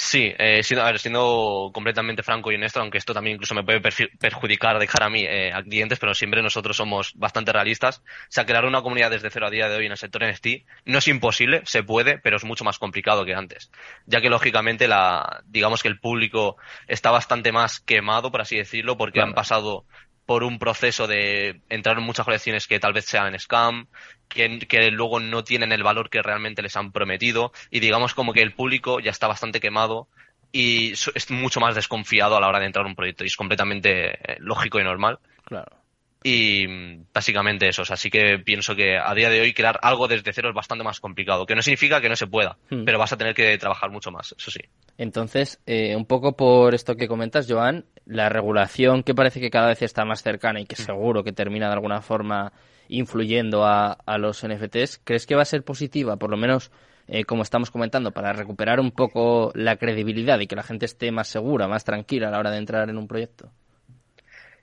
Sí, 0.00 0.32
eh, 0.38 0.62
siendo, 0.62 0.84
a 0.84 0.92
ver, 0.92 1.00
siendo 1.00 1.72
completamente 1.74 2.22
franco 2.22 2.52
y 2.52 2.54
honesto, 2.54 2.78
aunque 2.78 2.98
esto 2.98 3.12
también 3.12 3.34
incluso 3.34 3.52
me 3.56 3.64
puede 3.64 3.80
perjudicar 3.80 4.78
dejar 4.78 5.02
a 5.02 5.10
mí 5.10 5.24
eh, 5.24 5.52
a 5.52 5.60
clientes, 5.64 5.98
pero 5.98 6.14
siempre 6.14 6.40
nosotros 6.40 6.76
somos 6.76 7.14
bastante 7.16 7.52
realistas. 7.52 7.98
O 7.98 8.26
sea, 8.28 8.46
crear 8.46 8.64
una 8.64 8.80
comunidad 8.80 9.10
desde 9.10 9.28
cero 9.28 9.48
a 9.48 9.50
día 9.50 9.68
de 9.68 9.76
hoy 9.76 9.86
en 9.86 9.92
el 9.92 9.98
sector 9.98 10.24
NFT 10.24 10.46
no 10.84 10.98
es 10.98 11.08
imposible, 11.08 11.62
se 11.64 11.82
puede, 11.82 12.16
pero 12.16 12.36
es 12.36 12.44
mucho 12.44 12.62
más 12.62 12.78
complicado 12.78 13.24
que 13.24 13.34
antes. 13.34 13.72
Ya 14.06 14.20
que 14.20 14.30
lógicamente 14.30 14.86
la, 14.86 15.42
digamos 15.46 15.82
que 15.82 15.88
el 15.88 15.98
público 15.98 16.58
está 16.86 17.10
bastante 17.10 17.50
más 17.50 17.80
quemado, 17.80 18.30
por 18.30 18.40
así 18.40 18.56
decirlo, 18.56 18.96
porque 18.96 19.20
han 19.20 19.34
pasado 19.34 19.84
por 20.28 20.44
un 20.44 20.58
proceso 20.58 21.06
de 21.06 21.62
entrar 21.70 21.96
en 21.96 22.04
muchas 22.04 22.26
colecciones 22.26 22.66
que 22.66 22.78
tal 22.78 22.92
vez 22.92 23.06
sean 23.06 23.40
scam, 23.40 23.86
que, 24.28 24.58
que, 24.58 24.90
luego 24.90 25.20
no 25.20 25.42
tienen 25.42 25.72
el 25.72 25.82
valor 25.82 26.10
que 26.10 26.20
realmente 26.20 26.60
les 26.60 26.76
han 26.76 26.92
prometido 26.92 27.50
y 27.70 27.80
digamos 27.80 28.12
como 28.12 28.34
que 28.34 28.42
el 28.42 28.52
público 28.52 29.00
ya 29.00 29.10
está 29.10 29.26
bastante 29.26 29.58
quemado 29.58 30.06
y 30.52 30.92
es 30.92 31.30
mucho 31.30 31.60
más 31.60 31.74
desconfiado 31.74 32.36
a 32.36 32.42
la 32.42 32.48
hora 32.48 32.60
de 32.60 32.66
entrar 32.66 32.84
en 32.84 32.90
un 32.90 32.94
proyecto 32.94 33.24
y 33.24 33.28
es 33.28 33.36
completamente 33.36 34.32
eh, 34.32 34.36
lógico 34.40 34.78
y 34.78 34.84
normal. 34.84 35.18
Claro. 35.46 35.74
Y 36.22 36.66
básicamente 37.14 37.68
eso, 37.68 37.82
así 37.88 38.10
que 38.10 38.38
pienso 38.40 38.74
que 38.74 38.98
a 38.98 39.14
día 39.14 39.30
de 39.30 39.40
hoy 39.40 39.54
crear 39.54 39.78
algo 39.82 40.08
desde 40.08 40.32
cero 40.32 40.48
es 40.48 40.54
bastante 40.54 40.82
más 40.82 40.98
complicado, 40.98 41.46
que 41.46 41.54
no 41.54 41.62
significa 41.62 42.00
que 42.00 42.08
no 42.08 42.16
se 42.16 42.26
pueda, 42.26 42.58
hmm. 42.70 42.84
pero 42.84 42.98
vas 42.98 43.12
a 43.12 43.16
tener 43.16 43.34
que 43.34 43.56
trabajar 43.56 43.90
mucho 43.90 44.10
más, 44.10 44.34
eso 44.36 44.50
sí. 44.50 44.60
Entonces, 44.96 45.60
eh, 45.66 45.94
un 45.94 46.06
poco 46.06 46.36
por 46.36 46.74
esto 46.74 46.96
que 46.96 47.06
comentas, 47.06 47.46
Joan, 47.48 47.84
la 48.04 48.28
regulación 48.28 49.04
que 49.04 49.14
parece 49.14 49.40
que 49.40 49.50
cada 49.50 49.68
vez 49.68 49.82
está 49.82 50.04
más 50.04 50.22
cercana 50.22 50.60
y 50.60 50.66
que 50.66 50.74
hmm. 50.74 50.86
seguro 50.86 51.22
que 51.22 51.32
termina 51.32 51.68
de 51.68 51.74
alguna 51.74 52.02
forma 52.02 52.52
influyendo 52.88 53.64
a, 53.64 53.92
a 53.92 54.18
los 54.18 54.44
NFTs, 54.44 55.00
¿crees 55.04 55.26
que 55.26 55.36
va 55.36 55.42
a 55.42 55.44
ser 55.44 55.62
positiva, 55.62 56.16
por 56.16 56.30
lo 56.30 56.36
menos 56.36 56.72
eh, 57.06 57.24
como 57.24 57.42
estamos 57.42 57.70
comentando, 57.70 58.12
para 58.12 58.34
recuperar 58.34 58.80
un 58.80 58.90
poco 58.90 59.50
la 59.54 59.76
credibilidad 59.76 60.38
y 60.40 60.46
que 60.46 60.56
la 60.56 60.62
gente 60.62 60.84
esté 60.84 61.10
más 61.10 61.28
segura, 61.28 61.66
más 61.66 61.84
tranquila 61.84 62.28
a 62.28 62.30
la 62.30 62.38
hora 62.38 62.50
de 62.50 62.58
entrar 62.58 62.90
en 62.90 62.98
un 62.98 63.08
proyecto? 63.08 63.50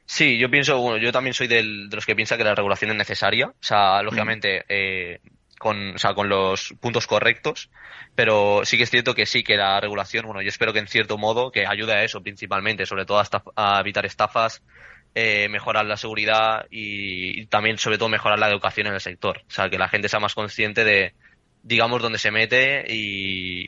Sí, 0.05 0.37
yo 0.37 0.49
pienso, 0.49 0.79
bueno, 0.79 0.97
yo 0.97 1.11
también 1.11 1.33
soy 1.33 1.47
de 1.47 1.63
los 1.63 2.05
que 2.05 2.15
piensa 2.15 2.37
que 2.37 2.43
la 2.43 2.53
regulación 2.53 2.91
es 2.91 2.97
necesaria, 2.97 3.47
o 3.47 3.55
sea, 3.59 4.03
lógicamente, 4.03 4.63
eh, 4.69 5.19
con, 5.57 5.95
o 5.95 5.97
sea, 5.97 6.13
con 6.13 6.29
los 6.29 6.75
puntos 6.79 7.07
correctos, 7.07 7.71
pero 8.13 8.61
sí 8.65 8.77
que 8.77 8.83
es 8.83 8.91
cierto 8.91 9.15
que 9.15 9.25
sí 9.25 9.43
que 9.43 9.57
la 9.57 9.79
regulación, 9.79 10.25
bueno, 10.25 10.41
yo 10.41 10.49
espero 10.49 10.73
que 10.73 10.79
en 10.79 10.87
cierto 10.87 11.17
modo 11.17 11.51
que 11.51 11.65
ayude 11.65 11.93
a 11.93 12.03
eso 12.03 12.21
principalmente, 12.21 12.85
sobre 12.85 13.05
todo 13.05 13.21
a, 13.55 13.79
evitar 13.79 14.05
estafas, 14.05 14.61
eh, 15.15 15.49
mejorar 15.49 15.85
la 15.85 15.97
seguridad 15.97 16.67
y, 16.69 17.41
y, 17.41 17.45
también, 17.47 17.77
sobre 17.79 17.97
todo, 17.97 18.09
mejorar 18.09 18.37
la 18.37 18.49
educación 18.49 18.87
en 18.87 18.93
el 18.93 19.01
sector, 19.01 19.41
o 19.47 19.51
sea, 19.51 19.69
que 19.69 19.79
la 19.79 19.89
gente 19.89 20.07
sea 20.07 20.19
más 20.19 20.35
consciente 20.35 20.83
de, 20.83 21.15
digamos, 21.63 22.01
dónde 22.01 22.19
se 22.19 22.31
mete 22.31 22.85
y, 22.93 23.65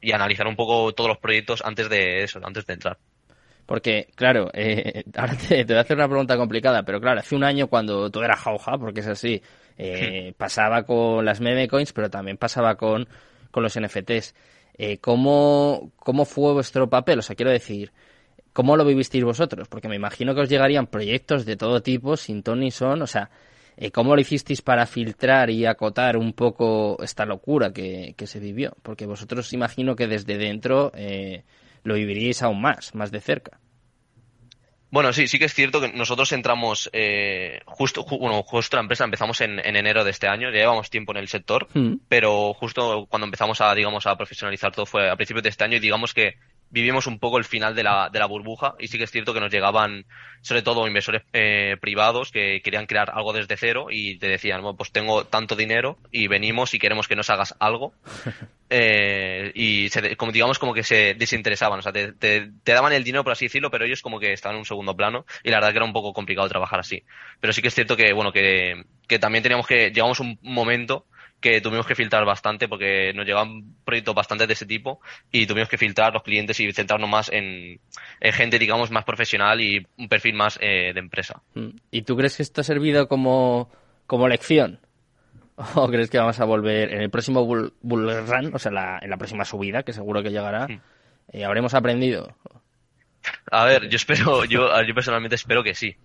y 0.00 0.12
analizar 0.12 0.46
un 0.46 0.56
poco 0.56 0.92
todos 0.92 1.08
los 1.08 1.18
proyectos 1.18 1.62
antes 1.64 1.88
de 1.88 2.24
eso, 2.24 2.40
antes 2.42 2.66
de 2.66 2.74
entrar. 2.74 2.98
Porque, 3.68 4.08
claro, 4.14 4.48
eh, 4.54 5.04
ahora 5.14 5.36
te, 5.36 5.62
voy 5.62 5.76
a 5.76 5.80
hacer 5.80 5.98
una 5.98 6.08
pregunta 6.08 6.38
complicada, 6.38 6.84
pero 6.84 7.02
claro, 7.02 7.20
hace 7.20 7.36
un 7.36 7.44
año 7.44 7.66
cuando 7.66 8.10
todo 8.10 8.24
era 8.24 8.34
jauja, 8.34 8.78
porque 8.78 9.00
es 9.00 9.06
así, 9.06 9.42
eh, 9.76 10.32
pasaba 10.38 10.84
con 10.84 11.22
las 11.22 11.42
meme 11.42 11.68
coins, 11.68 11.92
pero 11.92 12.08
también 12.08 12.38
pasaba 12.38 12.76
con, 12.76 13.06
con 13.50 13.62
los 13.62 13.78
NFTs. 13.78 14.34
Eh, 14.78 14.96
¿cómo, 14.98 15.92
¿Cómo 15.96 16.24
fue 16.24 16.54
vuestro 16.54 16.88
papel? 16.88 17.18
O 17.18 17.22
sea, 17.22 17.36
quiero 17.36 17.50
decir, 17.50 17.92
¿cómo 18.54 18.74
lo 18.74 18.86
vivisteis 18.86 19.22
vosotros? 19.22 19.68
Porque 19.68 19.88
me 19.88 19.96
imagino 19.96 20.34
que 20.34 20.40
os 20.40 20.48
llegarían 20.48 20.86
proyectos 20.86 21.44
de 21.44 21.56
todo 21.56 21.82
tipo, 21.82 22.16
sin 22.16 22.42
ton 22.42 22.60
ni 22.60 22.70
son, 22.70 23.02
o 23.02 23.06
sea, 23.06 23.28
eh, 23.80 23.92
¿Cómo 23.92 24.16
lo 24.16 24.20
hicisteis 24.20 24.60
para 24.60 24.86
filtrar 24.86 25.50
y 25.50 25.64
acotar 25.64 26.16
un 26.16 26.32
poco 26.32 27.00
esta 27.00 27.24
locura 27.24 27.72
que, 27.72 28.12
se 28.24 28.40
vivió? 28.40 28.76
Porque 28.82 29.06
vosotros 29.06 29.52
imagino 29.52 29.94
que 29.94 30.08
desde 30.08 30.36
dentro 30.36 30.90
eh, 30.96 31.44
lo 31.84 31.94
viviríais 31.94 32.42
aún 32.42 32.60
más, 32.60 32.94
más 32.94 33.10
de 33.10 33.20
cerca. 33.20 33.60
Bueno, 34.90 35.12
sí, 35.12 35.28
sí 35.28 35.38
que 35.38 35.44
es 35.44 35.54
cierto 35.54 35.82
que 35.82 35.92
nosotros 35.92 36.32
entramos 36.32 36.88
eh, 36.94 37.60
justo, 37.66 38.04
bueno, 38.04 38.42
justo 38.42 38.76
la 38.76 38.82
empresa 38.82 39.04
empezamos 39.04 39.40
en, 39.42 39.58
enero 39.58 40.02
de 40.02 40.10
este 40.10 40.28
año, 40.28 40.48
ya 40.50 40.60
llevamos 40.60 40.88
tiempo 40.88 41.12
en 41.12 41.18
el 41.18 41.28
sector, 41.28 41.68
mm. 41.74 41.96
pero 42.08 42.54
justo 42.54 43.06
cuando 43.10 43.26
empezamos 43.26 43.60
a, 43.60 43.74
digamos, 43.74 44.06
a 44.06 44.16
profesionalizar 44.16 44.72
todo 44.72 44.86
fue 44.86 45.10
a 45.10 45.16
principios 45.16 45.42
de 45.42 45.50
este 45.50 45.64
año 45.64 45.76
y 45.76 45.80
digamos 45.80 46.14
que 46.14 46.36
vivimos 46.70 47.06
un 47.06 47.18
poco 47.18 47.38
el 47.38 47.44
final 47.44 47.74
de 47.74 47.82
la, 47.82 48.10
de 48.10 48.18
la 48.18 48.26
burbuja 48.26 48.74
y 48.78 48.88
sí 48.88 48.98
que 48.98 49.04
es 49.04 49.10
cierto 49.10 49.34
que 49.34 49.40
nos 49.40 49.52
llegaban 49.52 50.04
sobre 50.42 50.62
todo 50.62 50.86
inversores 50.86 51.22
eh, 51.32 51.76
privados 51.80 52.30
que 52.30 52.60
querían 52.62 52.86
crear 52.86 53.10
algo 53.12 53.32
desde 53.32 53.56
cero 53.56 53.86
y 53.90 54.18
te 54.18 54.28
decían, 54.28 54.62
bueno, 54.62 54.76
pues 54.76 54.92
tengo 54.92 55.24
tanto 55.24 55.56
dinero 55.56 55.98
y 56.10 56.28
venimos 56.28 56.74
y 56.74 56.78
queremos 56.78 57.08
que 57.08 57.16
nos 57.16 57.30
hagas 57.30 57.54
algo. 57.58 57.92
Eh, 58.70 59.50
y 59.54 59.88
como 60.16 60.30
digamos 60.30 60.58
como 60.58 60.74
que 60.74 60.82
se 60.82 61.14
desinteresaban, 61.14 61.78
o 61.78 61.82
sea, 61.82 61.90
te, 61.90 62.12
te, 62.12 62.50
daban 62.66 62.92
el 62.92 63.02
dinero 63.02 63.24
por 63.24 63.32
así 63.32 63.46
decirlo, 63.46 63.70
pero 63.70 63.86
ellos 63.86 64.02
como 64.02 64.20
que 64.20 64.34
estaban 64.34 64.56
en 64.56 64.58
un 64.58 64.66
segundo 64.66 64.94
plano 64.94 65.24
y 65.42 65.48
la 65.48 65.56
verdad 65.56 65.70
que 65.70 65.78
era 65.78 65.86
un 65.86 65.94
poco 65.94 66.12
complicado 66.12 66.50
trabajar 66.50 66.78
así. 66.78 67.02
Pero 67.40 67.54
sí 67.54 67.62
que 67.62 67.68
es 67.68 67.74
cierto 67.74 67.96
que, 67.96 68.12
bueno, 68.12 68.30
que, 68.30 68.84
que 69.06 69.18
también 69.18 69.42
teníamos 69.42 69.66
que, 69.66 69.90
llegamos 69.90 70.20
un 70.20 70.38
momento 70.42 71.06
que 71.40 71.60
tuvimos 71.60 71.86
que 71.86 71.94
filtrar 71.94 72.24
bastante 72.24 72.68
porque 72.68 73.12
nos 73.14 73.24
llegaban 73.24 73.76
proyectos 73.84 74.14
bastante 74.14 74.46
de 74.46 74.52
ese 74.52 74.66
tipo 74.66 75.00
y 75.30 75.46
tuvimos 75.46 75.68
que 75.68 75.78
filtrar 75.78 76.12
los 76.12 76.22
clientes 76.22 76.58
y 76.60 76.72
centrarnos 76.72 77.08
más 77.08 77.30
en, 77.32 77.80
gente, 78.20 78.58
digamos, 78.58 78.90
más 78.90 79.04
profesional 79.04 79.60
y 79.60 79.86
un 79.96 80.08
perfil 80.08 80.34
más 80.34 80.58
eh, 80.60 80.92
de 80.92 81.00
empresa. 81.00 81.42
Mm. 81.54 81.68
¿Y 81.90 82.02
tú 82.02 82.16
crees 82.16 82.36
que 82.36 82.42
esto 82.42 82.60
ha 82.60 82.64
servido 82.64 83.08
como, 83.08 83.70
como 84.06 84.28
lección? 84.28 84.80
¿O 85.74 85.88
crees 85.88 86.10
que 86.10 86.18
vamos 86.18 86.38
a 86.40 86.44
volver 86.44 86.92
en 86.92 87.02
el 87.02 87.10
próximo 87.10 87.44
bull, 87.44 87.72
run, 87.82 88.54
o 88.54 88.58
sea, 88.58 88.98
en 89.00 89.10
la 89.10 89.16
próxima 89.16 89.44
subida, 89.44 89.82
que 89.82 89.92
seguro 89.92 90.22
que 90.22 90.30
llegará, 90.30 90.66
mm. 90.66 90.80
eh, 91.32 91.44
habremos 91.44 91.74
aprendido? 91.74 92.36
A 93.50 93.64
ver, 93.64 93.88
yo 93.88 93.96
espero, 93.96 94.44
yo, 94.44 94.70
yo 94.82 94.94
personalmente 94.94 95.36
espero 95.36 95.62
que 95.62 95.74
sí. 95.74 95.96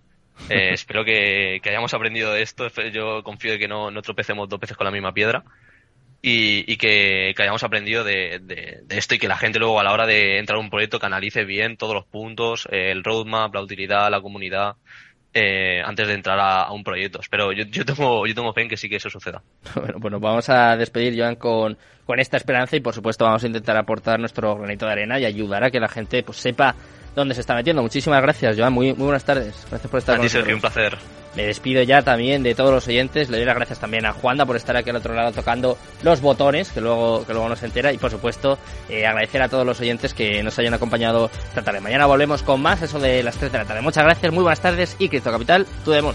Eh, 0.48 0.70
espero 0.72 1.04
que, 1.04 1.60
hayamos 1.64 1.94
aprendido 1.94 2.32
de 2.32 2.42
esto. 2.42 2.68
Yo 2.92 3.22
confío 3.22 3.54
en 3.54 3.58
que 3.58 3.68
no, 3.68 3.90
no 3.90 4.02
tropecemos 4.02 4.48
dos 4.48 4.60
veces 4.60 4.76
con 4.76 4.84
la 4.84 4.90
misma 4.90 5.12
piedra 5.12 5.44
y, 6.26 6.76
que, 6.76 7.34
hayamos 7.38 7.62
aprendido 7.64 8.02
de, 8.02 8.82
esto 8.88 9.14
y 9.14 9.18
que 9.18 9.28
la 9.28 9.36
gente 9.36 9.58
luego 9.58 9.78
a 9.78 9.84
la 9.84 9.92
hora 9.92 10.06
de 10.06 10.38
entrar 10.38 10.56
a 10.56 10.60
un 10.60 10.70
proyecto 10.70 10.98
canalice 10.98 11.44
bien 11.44 11.76
todos 11.76 11.94
los 11.94 12.06
puntos, 12.06 12.66
eh, 12.70 12.90
el 12.90 13.04
roadmap, 13.04 13.54
la 13.54 13.60
utilidad, 13.60 14.10
la 14.10 14.20
comunidad. 14.20 14.76
Eh, 15.36 15.82
antes 15.84 16.06
de 16.06 16.14
entrar 16.14 16.38
a, 16.38 16.70
un 16.70 16.84
proyecto. 16.84 17.18
Pero 17.28 17.50
yo, 17.50 17.64
yo, 17.64 17.84
tengo, 17.84 18.24
yo 18.24 18.34
tengo 18.36 18.52
fe 18.52 18.62
en 18.62 18.68
que 18.68 18.76
sí 18.76 18.88
que 18.88 18.96
eso 18.96 19.10
suceda. 19.10 19.42
Bueno, 19.74 19.94
bueno 19.98 20.20
vamos 20.20 20.48
a 20.48 20.76
despedir, 20.76 21.18
Joan, 21.18 21.34
con, 21.34 21.76
con 22.06 22.20
esta 22.20 22.36
esperanza 22.36 22.76
y 22.76 22.80
por 22.80 22.94
supuesto 22.94 23.24
vamos 23.24 23.42
a 23.42 23.48
intentar 23.48 23.76
aportar 23.76 24.20
nuestro 24.20 24.54
granito 24.56 24.86
de 24.86 24.92
arena 24.92 25.18
y 25.18 25.24
ayudar 25.24 25.64
a 25.64 25.72
que 25.72 25.80
la 25.80 25.88
gente 25.88 26.22
pues 26.22 26.38
sepa 26.38 26.76
dónde 27.14 27.34
se 27.34 27.40
está 27.40 27.54
metiendo. 27.54 27.82
Muchísimas 27.82 28.22
gracias, 28.22 28.56
Joan. 28.56 28.72
Muy, 28.72 28.92
muy 28.94 29.04
buenas 29.04 29.24
tardes. 29.24 29.54
Gracias 29.70 29.90
por 29.90 29.98
estar 29.98 30.16
con 30.16 30.24
nosotros. 30.24 30.54
un 30.54 30.60
placer. 30.60 30.98
Me 31.36 31.46
despido 31.46 31.82
ya 31.82 32.02
también 32.02 32.42
de 32.44 32.54
todos 32.54 32.72
los 32.72 32.86
oyentes. 32.86 33.28
Le 33.28 33.38
doy 33.38 33.46
las 33.46 33.56
gracias 33.56 33.80
también 33.80 34.06
a 34.06 34.12
Juanda 34.12 34.46
por 34.46 34.54
estar 34.56 34.76
aquí 34.76 34.90
al 34.90 34.96
otro 34.96 35.14
lado 35.14 35.32
tocando 35.32 35.76
los 36.02 36.20
botones, 36.20 36.70
que 36.70 36.80
luego, 36.80 37.26
que 37.26 37.32
luego 37.32 37.48
nos 37.48 37.62
entera. 37.62 37.92
Y 37.92 37.98
por 37.98 38.10
supuesto, 38.10 38.58
eh, 38.88 39.04
agradecer 39.04 39.42
a 39.42 39.48
todos 39.48 39.66
los 39.66 39.80
oyentes 39.80 40.14
que 40.14 40.42
nos 40.42 40.58
hayan 40.58 40.74
acompañado 40.74 41.30
esta 41.48 41.62
tarde. 41.62 41.80
Mañana 41.80 42.06
volvemos 42.06 42.42
con 42.42 42.62
más, 42.62 42.82
eso 42.82 43.00
de 43.00 43.22
las 43.22 43.36
3 43.36 43.50
de 43.50 43.58
la 43.58 43.64
tarde. 43.64 43.80
Muchas 43.82 44.04
gracias, 44.04 44.32
muy 44.32 44.42
buenas 44.42 44.60
tardes 44.60 44.94
y 44.98 45.08
Cristo 45.08 45.32
Capital, 45.32 45.66
tu 45.84 45.90
demon. 45.90 46.14